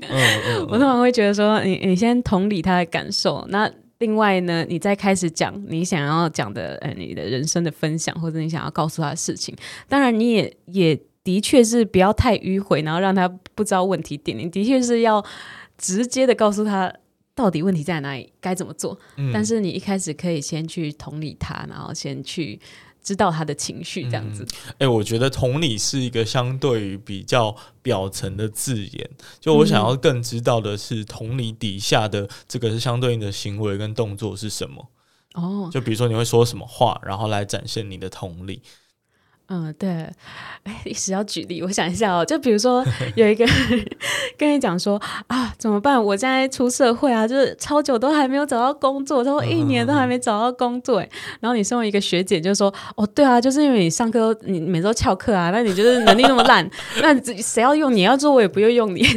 [0.66, 3.46] 我通常会觉得说，你你先同理他的感受。
[3.50, 9.54] 那另外呢，你再开始讲你想要讲的，呃，你的人生的分享，或者你想要告诉他的事情。
[9.88, 14.36] 当然，你也也的确是不要太迂回，然后让他不知道问题点。
[14.36, 15.24] 你的确是要
[15.82, 16.90] 直接的告诉他
[17.34, 18.98] 到底问题在哪里，该怎么做。
[19.18, 19.30] 嗯。
[19.34, 22.58] 但是你一开始可以先去同理他，然后先去。
[23.04, 27.52] 知道他的情绪这样子，哎、嗯欸，我觉得同理是一个相对于比较
[27.82, 29.10] 表层的字眼。
[29.40, 34.88] 就我想要更知道的是，同理底下的这个是相对应的行为跟动作是什么？
[35.34, 38.62] 哦，就比如说你会说什么话，然后来展现你的同理。
[39.54, 39.90] 嗯，对，
[40.62, 42.82] 哎，一时要举例，我想一下哦，就比如说
[43.14, 43.46] 有一个
[44.38, 46.02] 跟你讲说啊，怎么办？
[46.02, 51.08] 我现在出社会啊，就是超久都还没有找到工作，他说一年都还没找到工作，哎，
[51.40, 56.66] 然后你身为一个学姐，就说哦，对啊，就是因为你上课你每周翘课啊，那你就是能力那么烂，
[57.02, 58.00] 那谁要用你？
[58.00, 59.06] 要做我也不用用你。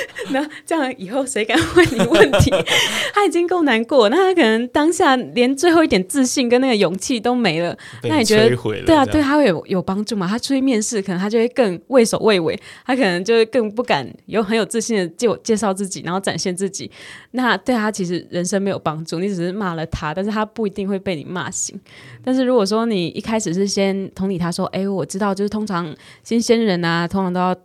[0.30, 2.50] 那这样以后谁敢问你问题？
[3.14, 7.76] 他已经够难过，那他可能当下连最后一点自信跟那个勇气都没了。
[8.04, 10.26] 那你觉得对啊，对他会有有帮助吗？
[10.28, 16.90] 他出去面试，可能他就会更畏首畏尾，他可能就会更不敢有很有自信的介介绍自己，然后展现自己。
[17.32, 21.78] 那对他其实人生没有帮助，你只是骂了他，但是他不一定会被你骂醒。
[22.24, 27.56] 但是如果说你一开始是先同理他说，哎，我知道，就是通常新鲜人啊，通常都要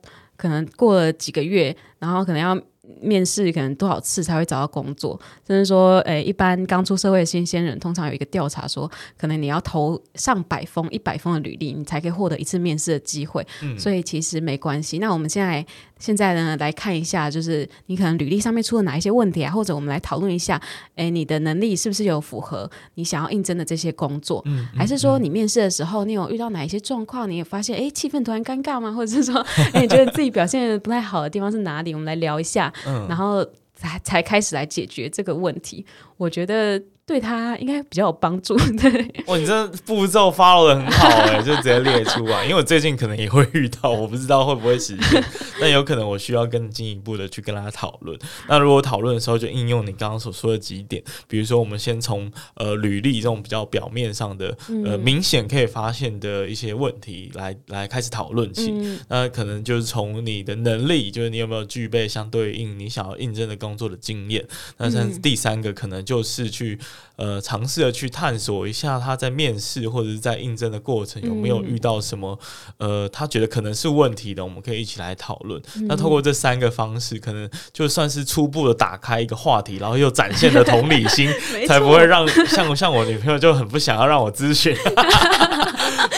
[0.43, 2.61] 可能过了几个月，然后可能要。
[3.01, 5.17] 面试可能多少次才会找到工作？
[5.47, 13.45] 甚至说，诶、欸，一般刚出社会的新鲜人，通常有一个调查说，可能你要投上百封、一百封的履历，你才可以获得一次面试的机会。
[13.61, 13.79] 嗯。
[13.79, 14.99] 所以其实没关系。
[14.99, 15.65] 那我们现在
[16.03, 19.49] 现在呢，来看一下，就是你可能履历上面出了哪一些问题啊？
[19.49, 20.61] 或者我们来讨论一下，
[20.95, 24.41] 诶、欸，你的能力是不是有符合你想要应征的这些工作？
[24.43, 24.67] 嗯。
[24.75, 27.31] 还是说你面试的时候，你有遇到哪一些状况？
[27.31, 28.91] 你有发现，诶、欸，气氛突然尴尬吗？
[28.91, 29.39] 或者是说，
[29.71, 31.93] 诶、欸，你觉得自己表现不太好的地方是哪里？
[31.93, 32.73] 我们来聊一下。
[32.85, 33.41] 嗯，然后
[33.73, 35.85] 才才开始来解决这个问题，
[36.17, 36.81] 我觉得。
[37.05, 38.55] 对他应该比较有帮助。
[38.79, 42.43] 对，哇，你这步骤 follow 的很好哎，就直接列出来。
[42.43, 45.21] 因为我最近可能也会遇到，我不知道会不会实现，
[45.59, 48.17] 但有可能我需要更进一步的去跟大家讨论。
[48.47, 58.71] 那如果讨论的时候，就应用你刚刚所说的几点，比如说我们先从呃履历这种比较表面上的呃明显可以发现的一些问题来来开始讨论起。
[58.71, 64.45] 嗯、那可能就是从你的能力，就是你有没有具备相对应你想要应征的工作的经验。
[64.77, 66.79] 那像第三个可能就是去。
[67.15, 72.37] 呃，尝试着去探索一下他在面试或者是在应征的过程有没有遇到什么、
[72.79, 75.61] 嗯、呃，他觉得可能是问题的，我们可以一起来讨论。
[75.75, 81.29] 嗯、那透过这三个方式，可能就算是初步的打开一个话题，然后又展现了同理心，
[81.67, 84.75] 才不会让像像我女朋友就很不想要让我咨询。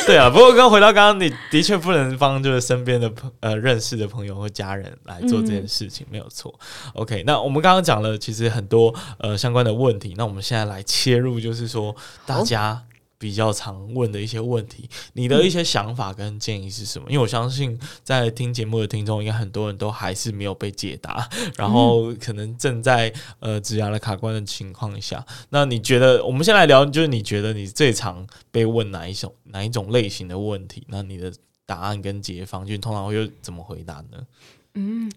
[0.08, 6.54] 对啊，不过刚回到刚刚，你的确不能帮就是身边的朋呃认识的朋友或家人来做这件事情，没有错。
[6.94, 11.96] OK，那我们刚刚讲了其实很多呃相关的问题，那我们现在来切入，就是说
[12.26, 12.80] 大家
[13.18, 17.10] 比较常问的一些问题，你的一些想法跟建议是什么？
[17.10, 30.84] 因为我相信在听节目的听众，应该很多人都还是没有被解答，然后可能正在呃职涯的卡关的情况下，那你觉得我们先来聊，就是你觉得你最常被问哪一种哪一种类型的问题？
[30.90, 31.32] 那你的
[31.66, 34.28] 答案跟解方，就通常会怎么回答呢？
[34.74, 35.10] 嗯，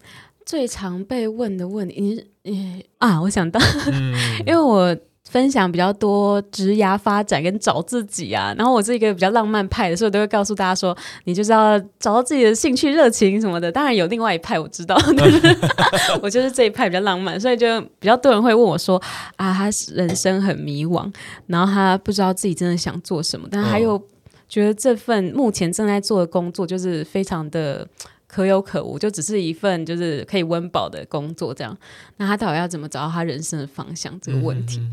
[0.47, 3.61] 最常被问的问题，你你啊，我想到，
[3.93, 4.15] 嗯、
[4.47, 4.97] 因为我。
[5.31, 13.71] 分享比较多职涯发展跟找自己啊，然后我是一个比较浪漫派的，所以我都会告诉大家说，你就是要找到自己的兴趣热情什么的。
[13.71, 14.97] 当然有另外一派我知道，
[16.23, 19.01] 我就是这一派比较浪漫，所以就比较多人会问我说
[19.37, 21.13] 啊，他人生很迷惘，
[21.47, 24.03] 然后他不知道自己真的想做什么，但他又
[24.49, 27.87] 觉得这份目前正在做的工作就是非常的。
[28.31, 31.75] 可有可无，就只是一份就是可以温饱的工作这样。
[32.19, 34.81] 那他到底要怎么找到他人生的方向这个问题？
[34.81, 34.93] 嗯、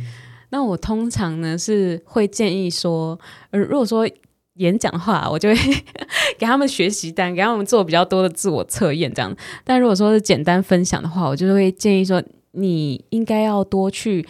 [0.50, 3.20] 那我通常呢是会建议说，
[3.52, 4.08] 呃，如果说
[4.56, 5.56] 演讲话，我就会
[6.40, 9.36] 给他们学习单，给他们做比较多的自我测验这样。
[9.64, 14.26] 但如果说是简单分享的话，我就会建议说，你应该要多去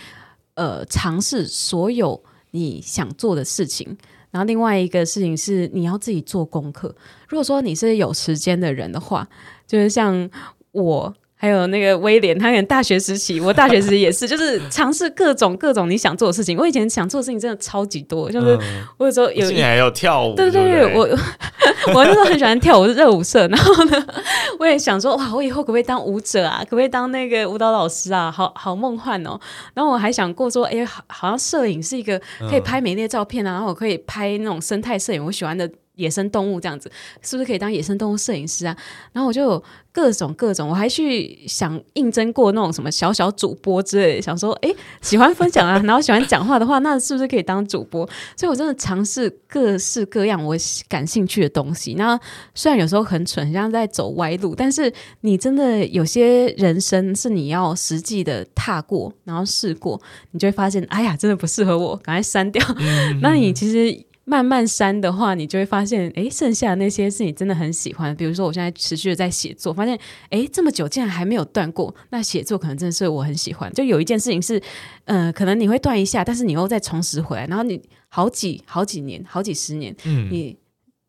[0.55, 3.97] 呃尝试所有你想做的事情。
[4.31, 6.95] 然后另外一个事情是你要自己做功课。
[7.27, 9.27] 如果说你是有时间的人的话，
[9.67, 10.29] 就是像
[10.71, 11.13] 我。
[11.45, 16.57] 还有那个威廉，他可能大学时期，我大学时期也是， 就是尝试各种各种你想做的事情。
[16.57, 18.57] 我以前想做的事情真的超级多，就是
[18.97, 21.07] 我有时候有，现在还有跳舞，对对对，我
[21.93, 23.47] 我那时候很喜欢跳舞，是热舞社。
[23.47, 24.07] 然后呢，
[24.57, 26.61] 我也想说，哇，我以后可不可以当舞者啊？
[26.63, 28.31] 可不可以当那个舞蹈老师啊？
[28.31, 29.39] 好好梦幻哦。
[29.75, 32.19] 然后我还想过说，哎，好，好像摄影是一个
[32.49, 35.69] 可以拍美丽的照片啊，然后我可以拍那种生态摄影，我喜欢的。
[35.95, 36.91] 野生动物这样子，
[37.21, 38.75] 是不是可以当野生动物摄影师啊？
[39.13, 48.05] 然后我就有各种各种，我还去想应征过那种什么小小主播之类的，想说，哎，喜欢分享啊， 然后喜欢讲话的话，那是不是可以当主播？
[48.35, 50.55] 所以我真的尝试各式各样我
[50.89, 51.93] 感兴趣的东西。
[51.93, 52.19] 那
[52.53, 54.91] 虽然有时候很蠢，很像在走歪路，但是
[55.21, 62.61] 你真的有些人生是你要实际的踏过，然后试过，你就会发现，哎呀，真的不适合我，赶快删掉。
[62.79, 64.05] 嗯、 那你其实。
[64.25, 68.13] 慢慢删的话，你就会发现，诶，剩下的那些是你真的很喜欢。
[68.15, 69.97] 比如说，我现在持续的在写作，发现，
[70.31, 71.93] 诶，这么久竟然还没有断过。
[72.09, 73.71] 那写作可能真的是我很喜欢。
[73.73, 74.59] 就有一件事情是，
[75.05, 80.57] 嗯、呃，可能你会断一下，但是你又再重拾回来，然后你好几好几年、好几十年，嗯，你。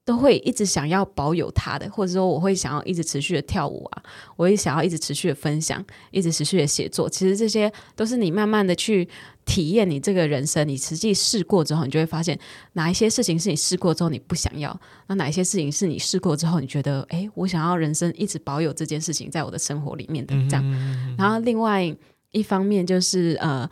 [0.06, 4.02] 都会一直想要保有它的，或者说我会想要一直持续的跳舞啊，
[4.36, 7.10] 我也想要一直持续的分享，一直持续的写作。
[7.10, 9.08] 其实这些都是你慢慢的去
[9.46, 12.38] 体验你这个人生，你实际试过之后，你就会发现
[12.74, 20.62] 哪一些事情是你试过之后你不想要，那哪一些事情是你试过之后你觉得，诶，我想要人生一直保有这件事情在我的生活里面的这样。
[20.62, 21.82] 嗯、然后另外
[22.32, 23.66] 一方面就是呃，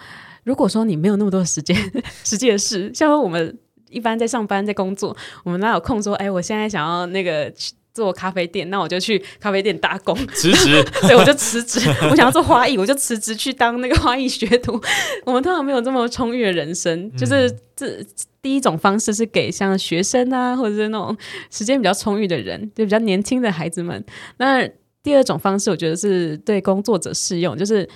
[0.44, 1.76] 如果说你没有那么多时间，
[2.24, 3.58] 实际的事，像我们。
[3.90, 6.16] 一般在上班在工作，我们哪有空说？
[6.16, 7.52] 哎，我现在想要那个
[7.94, 10.84] 做咖啡店，那我就去咖啡店打工辞职。
[11.06, 11.80] 对，我就辞职。
[12.10, 14.78] 我想要做花艺，我就辞职去当那个花艺学徒。
[15.24, 18.04] 我们通常没有这么充裕的人生，就是这
[18.42, 21.16] 第一种方式是给像学生啊，或者是那种
[21.50, 24.04] 时间比较充裕的人，就比较年轻的孩子们。
[24.38, 24.68] 那
[25.02, 27.88] 第二种方式，我觉得是对工作者适用，就是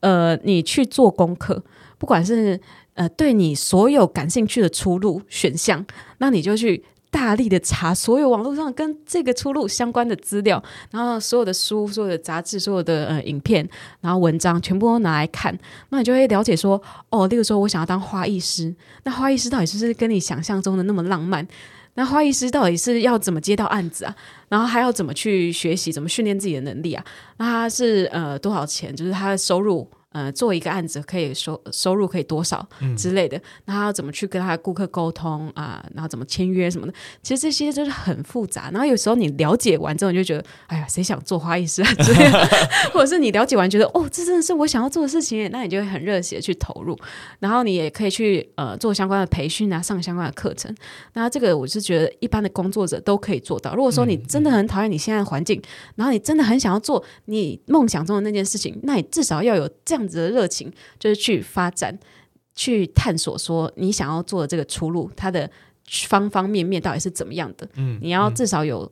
[0.00, 1.64] 呃，你去做功课，
[1.96, 2.60] 不管是。
[2.94, 5.86] 呃，对你所有感兴趣的出路选项，
[6.18, 13.66] 那你就去大力的查所有网络上跟这个出路相关的资料，然后所有的书、所有的杂志、所有的呃影片，
[14.00, 16.80] 然后文章全部都拿来看，那你就会了解说，
[17.10, 21.46] 哦，例如说我想要当花艺师，那花艺师到底是不是跟你想象中的那么浪漫？
[21.94, 24.14] 那花艺师到底是要怎么接到案子啊？
[24.48, 27.04] 然后还要怎么去学习，怎么训练自己的能力啊？
[27.38, 28.94] 那他是呃多少钱？
[28.94, 29.88] 就是他的收入。
[30.10, 35.84] 呃，做一个案子可以收收入可以多少之类的，嗯、那他要怎么去跟他的顾客沟通啊？
[35.94, 36.92] 然后怎么签约什么的？
[37.22, 38.70] 其实这些就是很复杂。
[38.72, 41.94] 然后有时候你了解完之后，你就觉得，哎呀，谁想做花艺师啊？
[41.94, 42.48] 之类的
[42.90, 46.98] 或者是你了解完觉得，哦，这真的是我想要做的事情，那你就会很热血的去投入。
[47.38, 50.74] 然后你也可以去呃做相关的培训啊，上相关的课程。
[51.12, 53.74] 那这个我是觉得一般的工作者都可以做到。
[53.74, 59.97] 如果说你真的很讨厌你现在的环境，嗯、然后你真的很想要做你梦想中的那件事情，那你至少要有这样。
[59.98, 61.98] 这样子的热情，就是去发展、
[62.54, 65.50] 去探索，说你想要做的这个出路，它的
[66.06, 67.68] 方方面面到底是怎么样的？
[67.74, 68.90] 嗯，你要至少有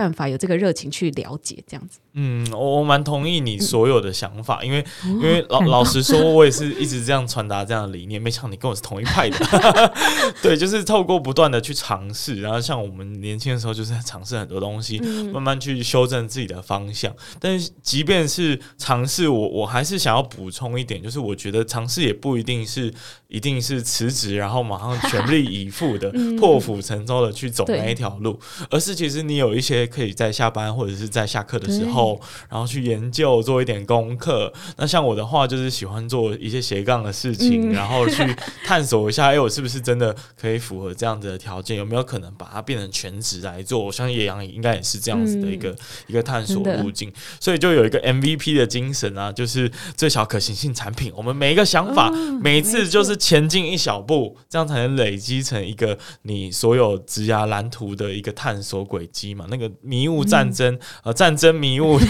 [0.00, 1.98] 办法，有这个热情去了解，这样子。
[2.14, 8.20] 嗯，我我蛮同意你所有的想法，嗯、因为因为老老实说，我也是一直这样传达这样的理念。
[8.20, 9.92] 没想到你跟我是同一派的，
[10.42, 17.14] 对，就是透过不断的去尝试，然后像我们年轻的时候，就是尝试很多东西，嗯、慢慢去修正自己的方向。
[17.38, 22.92] 但是即便是尝试，我我还是想要补充一点，就是我觉得尝试也不一定是
[23.30, 32.20] 一定是辞职，然后马上全力以赴的、 嗯、破釜沉舟的去走那一条路，而是其实你有一些可以在下班或者是在下课的时候。
[32.48, 34.52] 然后去研究，做一点功课。
[34.76, 41.76] 那像我的话，就是喜欢做一些斜杠的事情，嗯、然后去探索一下，哎，我是不是真的可以符合这样子的条件？
[41.76, 43.84] 有没有可能把它变成全职来做？
[43.84, 45.76] 我相信野羊应该也是这样子的一个、嗯、
[46.08, 47.12] 一个探索路径。
[47.38, 51.12] 所以就有一个 MVP 的精神啊，就是最小可行性产品。
[51.14, 59.46] 我们每一个想法，哦、每次就是前进一小步，这样才能累积成一个你所有职涯蓝图的一个探索轨迹嘛。
[59.48, 62.00] 那个迷雾战争，嗯、呃，战争迷雾。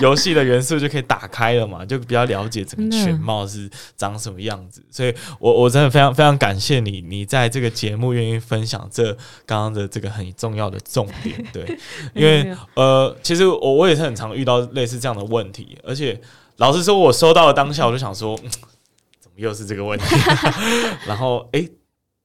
[0.00, 4.80] 游戏的元素就可以打开了嘛， 就比较了解整个全貌是长什么样子。
[4.90, 9.12] 所以我我真的非常非常感谢你，你在这个节目愿意分享这
[9.44, 11.44] 刚刚的这个很重要的重点。
[11.52, 11.64] 对，
[12.14, 16.20] 因为呃，其实我我也是很常遇到类似这样的问题，而且
[16.58, 18.38] 老实说，我收到了当下，我就想说，
[19.40, 20.04] 又是这个问题？
[21.06, 21.68] 然后诶。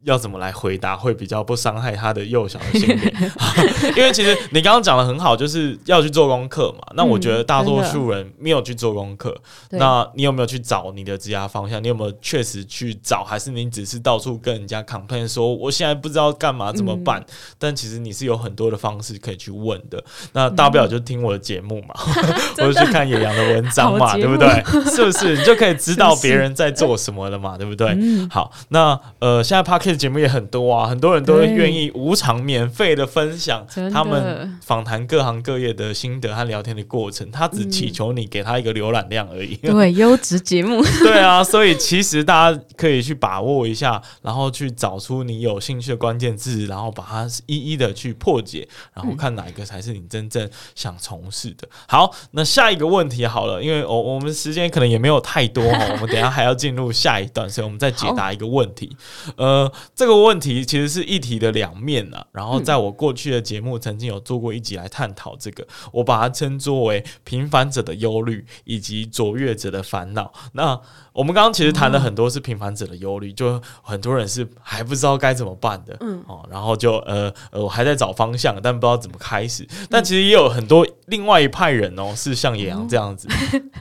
[0.06, 3.14] 要怎么来回答会比较不伤害他的幼小的心灵？
[3.98, 6.86] 因为其实你刚刚讲的很好，就是要去做功课嘛。
[6.96, 9.36] 那我觉得大多数人没有去做功课，
[9.72, 11.84] 嗯、那你有没有去找你的职业方向？
[11.84, 17.20] 你有没有确实去找，还是你只是到处跟人家 complain 说我现在不知道干嘛怎么办？
[17.22, 20.04] 嗯、但其实你是有很多的方式可以去问的。
[20.34, 22.34] 那大不了就听我的节目嘛，嗯、
[22.66, 24.50] 或者去看野羊的文章嘛，对不对？
[24.92, 25.36] 是不是？
[25.36, 27.90] 你就可以知道别人在做什么了嘛，对不对？
[28.00, 29.64] 嗯、好，那呃，现在
[29.96, 39.56] 节目也很多啊，很多人都愿意无偿免费的分享他们访谈各行各业的心得和聊天的过程，他只祈求你给他一个浏览量而已。
[39.64, 40.84] 对，优质节目。
[41.04, 51.68] 对啊，所以其实大家可以去把握一下，然后去找出你有兴趣的关键字，然后把它一一的去破解，然后看哪一个才是你真正想从事的。
[51.88, 58.96] 好，那下一个问题好了，因为我我们时间可能也没有太多哈，我们等一下还要进入下一段，所以我们再解答一个问题，
[59.38, 59.72] 呃。
[59.96, 62.26] 这个问题其实是一体的两面啊。
[62.32, 70.32] 然后在我过去的节目曾经有做过一集来探讨这个，我把它称作为平凡者的忧虑以及卓越者的烦恼。
[70.54, 70.80] 那
[71.14, 79.66] 我们刚刚其实谈了很多是平凡者的忧虑，就很多人是还不知道该怎么办的，嗯哦，然后就呃呃我还在找方向，但不知道怎么开始。
[79.90, 83.30] 但其实也有很多另外一派人哦，是像野羊这样子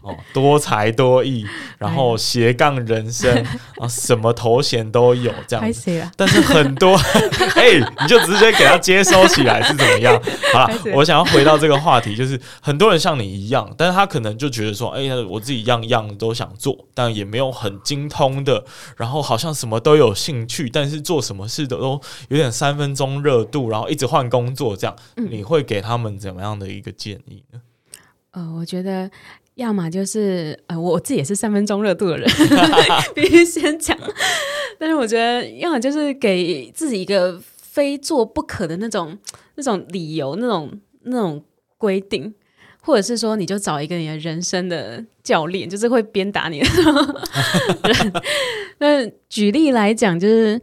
[0.03, 1.45] 哦，多才多艺，
[1.79, 3.45] 然后斜杠人生
[3.79, 5.84] 啊，什么头衔都有这样子。
[6.17, 6.97] 但是很多
[7.57, 10.19] 哎，你就直接给他接收起来是怎么样？
[10.53, 17.25] 好了， 我想要回到这个话题，就是很多人像你一样，但是他可能就觉得说，哎呀，我自己样样都想做，但也。
[17.35, 18.65] 没有很精通的，
[18.97, 27.61] 然后好像什么都有兴趣，但是做什么事的都有点三分钟热度，然后一直换工作，这样，嗯、你会给他们怎么样的一个建议呢？
[28.33, 29.11] 呃，我觉得
[29.55, 32.29] 要么就是呃，我自己也是三分钟热度的人，
[33.15, 33.97] 必须先讲。
[34.79, 39.17] 但是我觉得要么就是给自己一个非做不可的那种
[39.55, 41.43] 那种理由，那种那种
[41.79, 42.35] 规定。
[42.87, 46.67] 或者是说，你就找一个你的人生的教练，就是会鞭打你的。
[48.77, 50.61] 那举例来讲，就是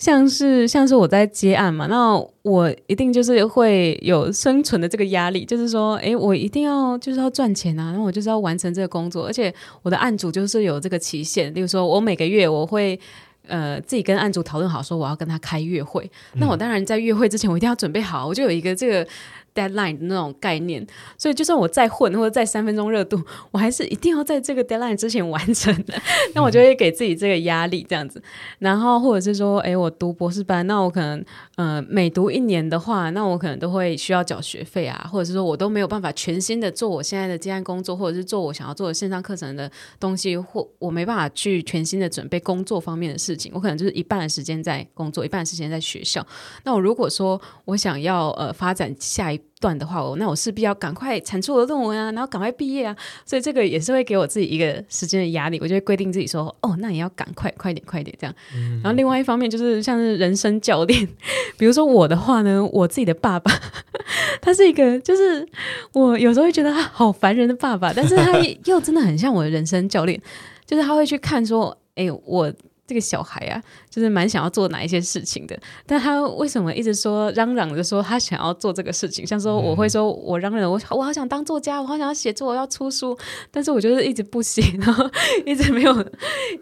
[0.00, 12.98] 像是像是我在接案嘛，那我一定就是会有生存的这个压力，就是说，诶，我一定要就是要赚钱啊，然后我就是要完成这个工作，而且我的案主就是有这个期限，例如说我每个月我会
[13.46, 19.06] 呃自己跟案主讨论好，说我要跟他开月会，那我当然在月会之前我一定要准备好，我就有一个这个。
[19.54, 20.86] Deadline 的那种概念，
[21.18, 25.94] 所以就算我再混或者再三分钟热度，我还是一定要在这个 deadline 之前完成的。
[26.34, 28.22] 那我就会给自己这个压力，这样子。
[28.58, 31.24] 然后或者是说，哎，我读博士班，那我可能
[31.56, 46.24] 呃每读一年的话，那我可能都会需要缴学费啊，或者是说我都没有办法全心的做我现在的接案工作，或者是做我想要做的线上课程的东西，或我没办法去全心的准备工作方面的事情，我可能就是一半的时间在工作，一半的时间在学校。
[46.64, 55.58] 那我如果说我想要呃发展下一段的话，我那我势必要赶快产出我的论文啊，然后赶快毕业啊，所以这个也是会给我自己一个时间的压力。
[55.60, 58.34] 我就会规定自己说，哦，那也要赶快，快点，快点这样。
[58.54, 61.08] 嗯、然后另外一方面就是像是人生教练，
[61.58, 63.52] 比如说我的话呢，我自己的爸爸，
[64.40, 65.46] 他是一个就是
[65.92, 70.20] 我有时候会觉得他好烦人的爸爸，但是他又真的很像我的人生教练，
[70.66, 72.52] 就是他会去看说，哎，我
[72.90, 73.62] 这个小孩啊。
[73.88, 79.26] 就是蛮想要做哪一些事情的，但他为什么一直说嚷嚷着说他想要做这个事情？
[79.26, 83.18] 像说我会说我嚷嚷我我好想当作家，我好想要写作，我要出书，
[83.50, 85.04] 但是我就是一直不写， 然后
[85.44, 85.92] 一直没有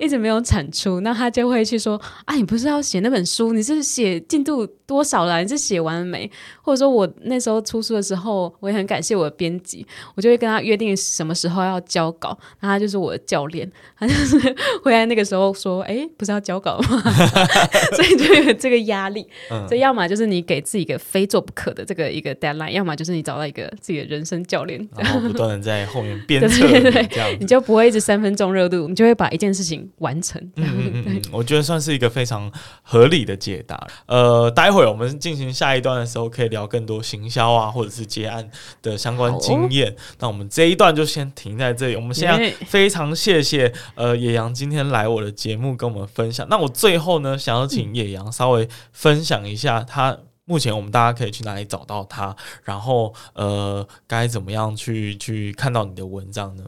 [0.00, 1.00] 一直没有产出。
[1.00, 3.52] 那他就会去说啊，你不是要写那本书？
[3.52, 5.42] 你是写进度多少了？
[5.42, 6.30] 你是写完了没？
[6.68, 13.66] 或者说我那时候出书的时候，我也很感谢我的编辑，我就会跟他约定什么时候要交稿，那他就是我的教练，
[13.98, 14.38] 他就是
[14.82, 17.02] 会在那个时候说，哎，不是要交稿吗？
[17.96, 30.38] 所以就有这个压力，嗯、所以要么就是你给自己一个非做不可的这个一个 deadline，要么就是你找到一个自己的人生教练，然后不断的在后面 鞭策你，这样你就不会一直三分钟热度，你就会把一件事情完成。
[30.56, 32.52] 嗯嗯嗯， 我觉得算是一个非常
[32.82, 33.86] 合理的解答。
[34.04, 38.48] 呃，待会儿我们进行下一段的时候，可以聊更多行销啊，或者是接案
[38.80, 39.90] 的相关经验。
[39.90, 41.96] 哦、那我们这一段就先停在这里。
[41.96, 46.46] 我们现在非常谢谢呃野羊今天来我的节目跟我们分享。
[46.48, 47.08] 那我最后。
[47.08, 56.64] 后呢，想要请野羊稍微分享一下，他目前我们大家可以去哪里找到他，然后呃，该怎么样去去看到你的文章呢？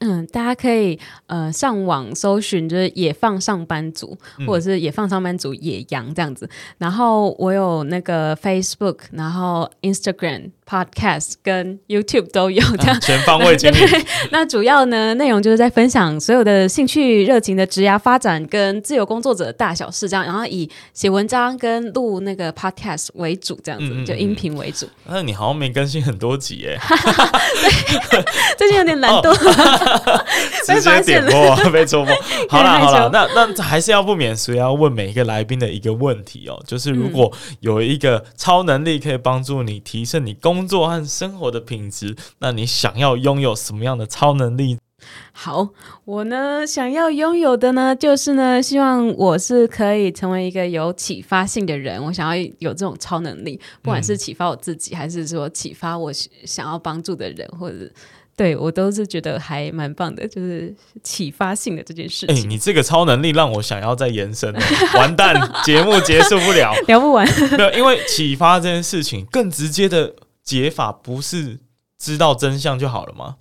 [0.00, 6.48] 嗯，大家可以呃上网搜寻，就是野放上班族，嗯、或者是野放上班族野羊这样子。
[6.78, 10.50] 然后我有那个 Facebook，然后 Instagram。
[10.68, 13.76] Podcast 跟 YouTube 都有这样，啊、全方位经历。
[14.32, 24.88] 那主要呢内容就是在分享所有的兴趣热情的职涯发展跟自由工作者的大小事这样，然后以写文章跟录那个 Podcast 为主，这样子就音频为主。
[25.04, 26.76] 那你好像没更新很多集耶，
[28.10, 28.24] 对，
[28.58, 29.85] 最近有点懒惰，哦、
[30.66, 32.12] 直接点播被戳破。
[32.50, 44.78] 好了好了，那那还是要不免俗要问每一个来宾的一个问题哦，就是如果有一个超能力可以帮助你提升你工工作和生活的品质，那你想要拥有什么样的超能力？
[45.32, 45.68] 好，
[46.06, 52.02] 我呢想要拥有的呢，就是呢，希望我是可以成为一个有启发性的人。
[52.02, 56.10] 我想要有这种超能力，不管是启发我自己，嗯、还是说启发我
[56.46, 57.76] 想要帮助的人，或者
[58.36, 60.72] 对我都是觉得还蛮棒的，就是
[61.02, 62.36] 启发性的这件事情。
[62.36, 64.54] 哎、欸，你这个超能力让我想要再延伸，
[64.94, 65.34] 完蛋，
[65.64, 67.26] 节目结束不了， 聊不完。
[67.56, 70.14] 没有，因为启发这件事情更直接的。
[70.46, 71.58] 解法不是
[71.98, 73.34] 知道真相就好了吗？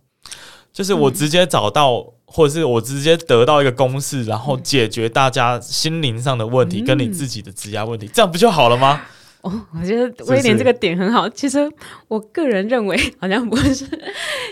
[0.74, 9.04] 就是我直接找到，嗯、或者是我直接得到一个公式，然后解决大家心灵上的问题，嗯、跟你自己的职业问题，这样不就好了吗？
[9.46, 11.30] 哦，我觉得威廉这个点很好。
[11.30, 11.60] 其实
[12.08, 13.86] 我个人认为好像不是，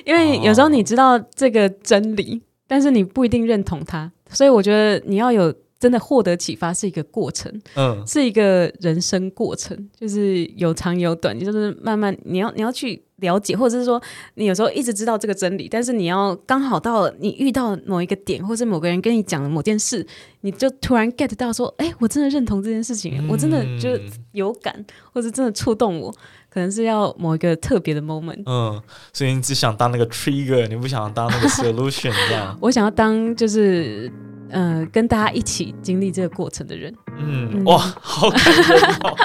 [0.05, 5.53] 因为有时候你知道这个真理，哦、但是你不一定认同它，所以我觉得你要有。
[5.79, 13.99] 真的获得启发是一个过程，嗯，是一个人生过程，就是有长有短，就是慢慢你要你要去了解，或者是说
[14.35, 20.05] 你有时候一直知道这个真理，但是你要刚好到了你遇到某一个点，或者某个人跟你讲了某件事，
[20.41, 23.89] 你就突然 get 到说，哎、欸，我真的认同这件事情，嗯、我真的就
[24.33, 26.11] 有感，或者真的触动我，
[26.51, 28.79] 可能是要某一个特别的 moment，嗯，
[29.11, 32.55] 所以你只想当那个 trigger，你不想当那个 solution 这样？
[32.61, 34.11] 我想要当就是。
[34.53, 37.63] 嗯、呃，跟大家一起经历这个过程的人，嗯，嗯。
[37.65, 39.15] 哇，好感人哦！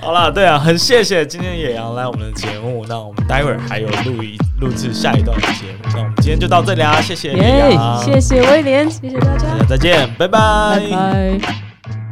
[0.00, 11.73] 好啦， 对啊，很谢谢今天野羊来我们的节目，那我们待会儿还有录一录制下一段的节目，那我们今天就到这里啊，谢谢野羊，谢谢威廉，谢谢大家，大家再见，拜拜，拜拜。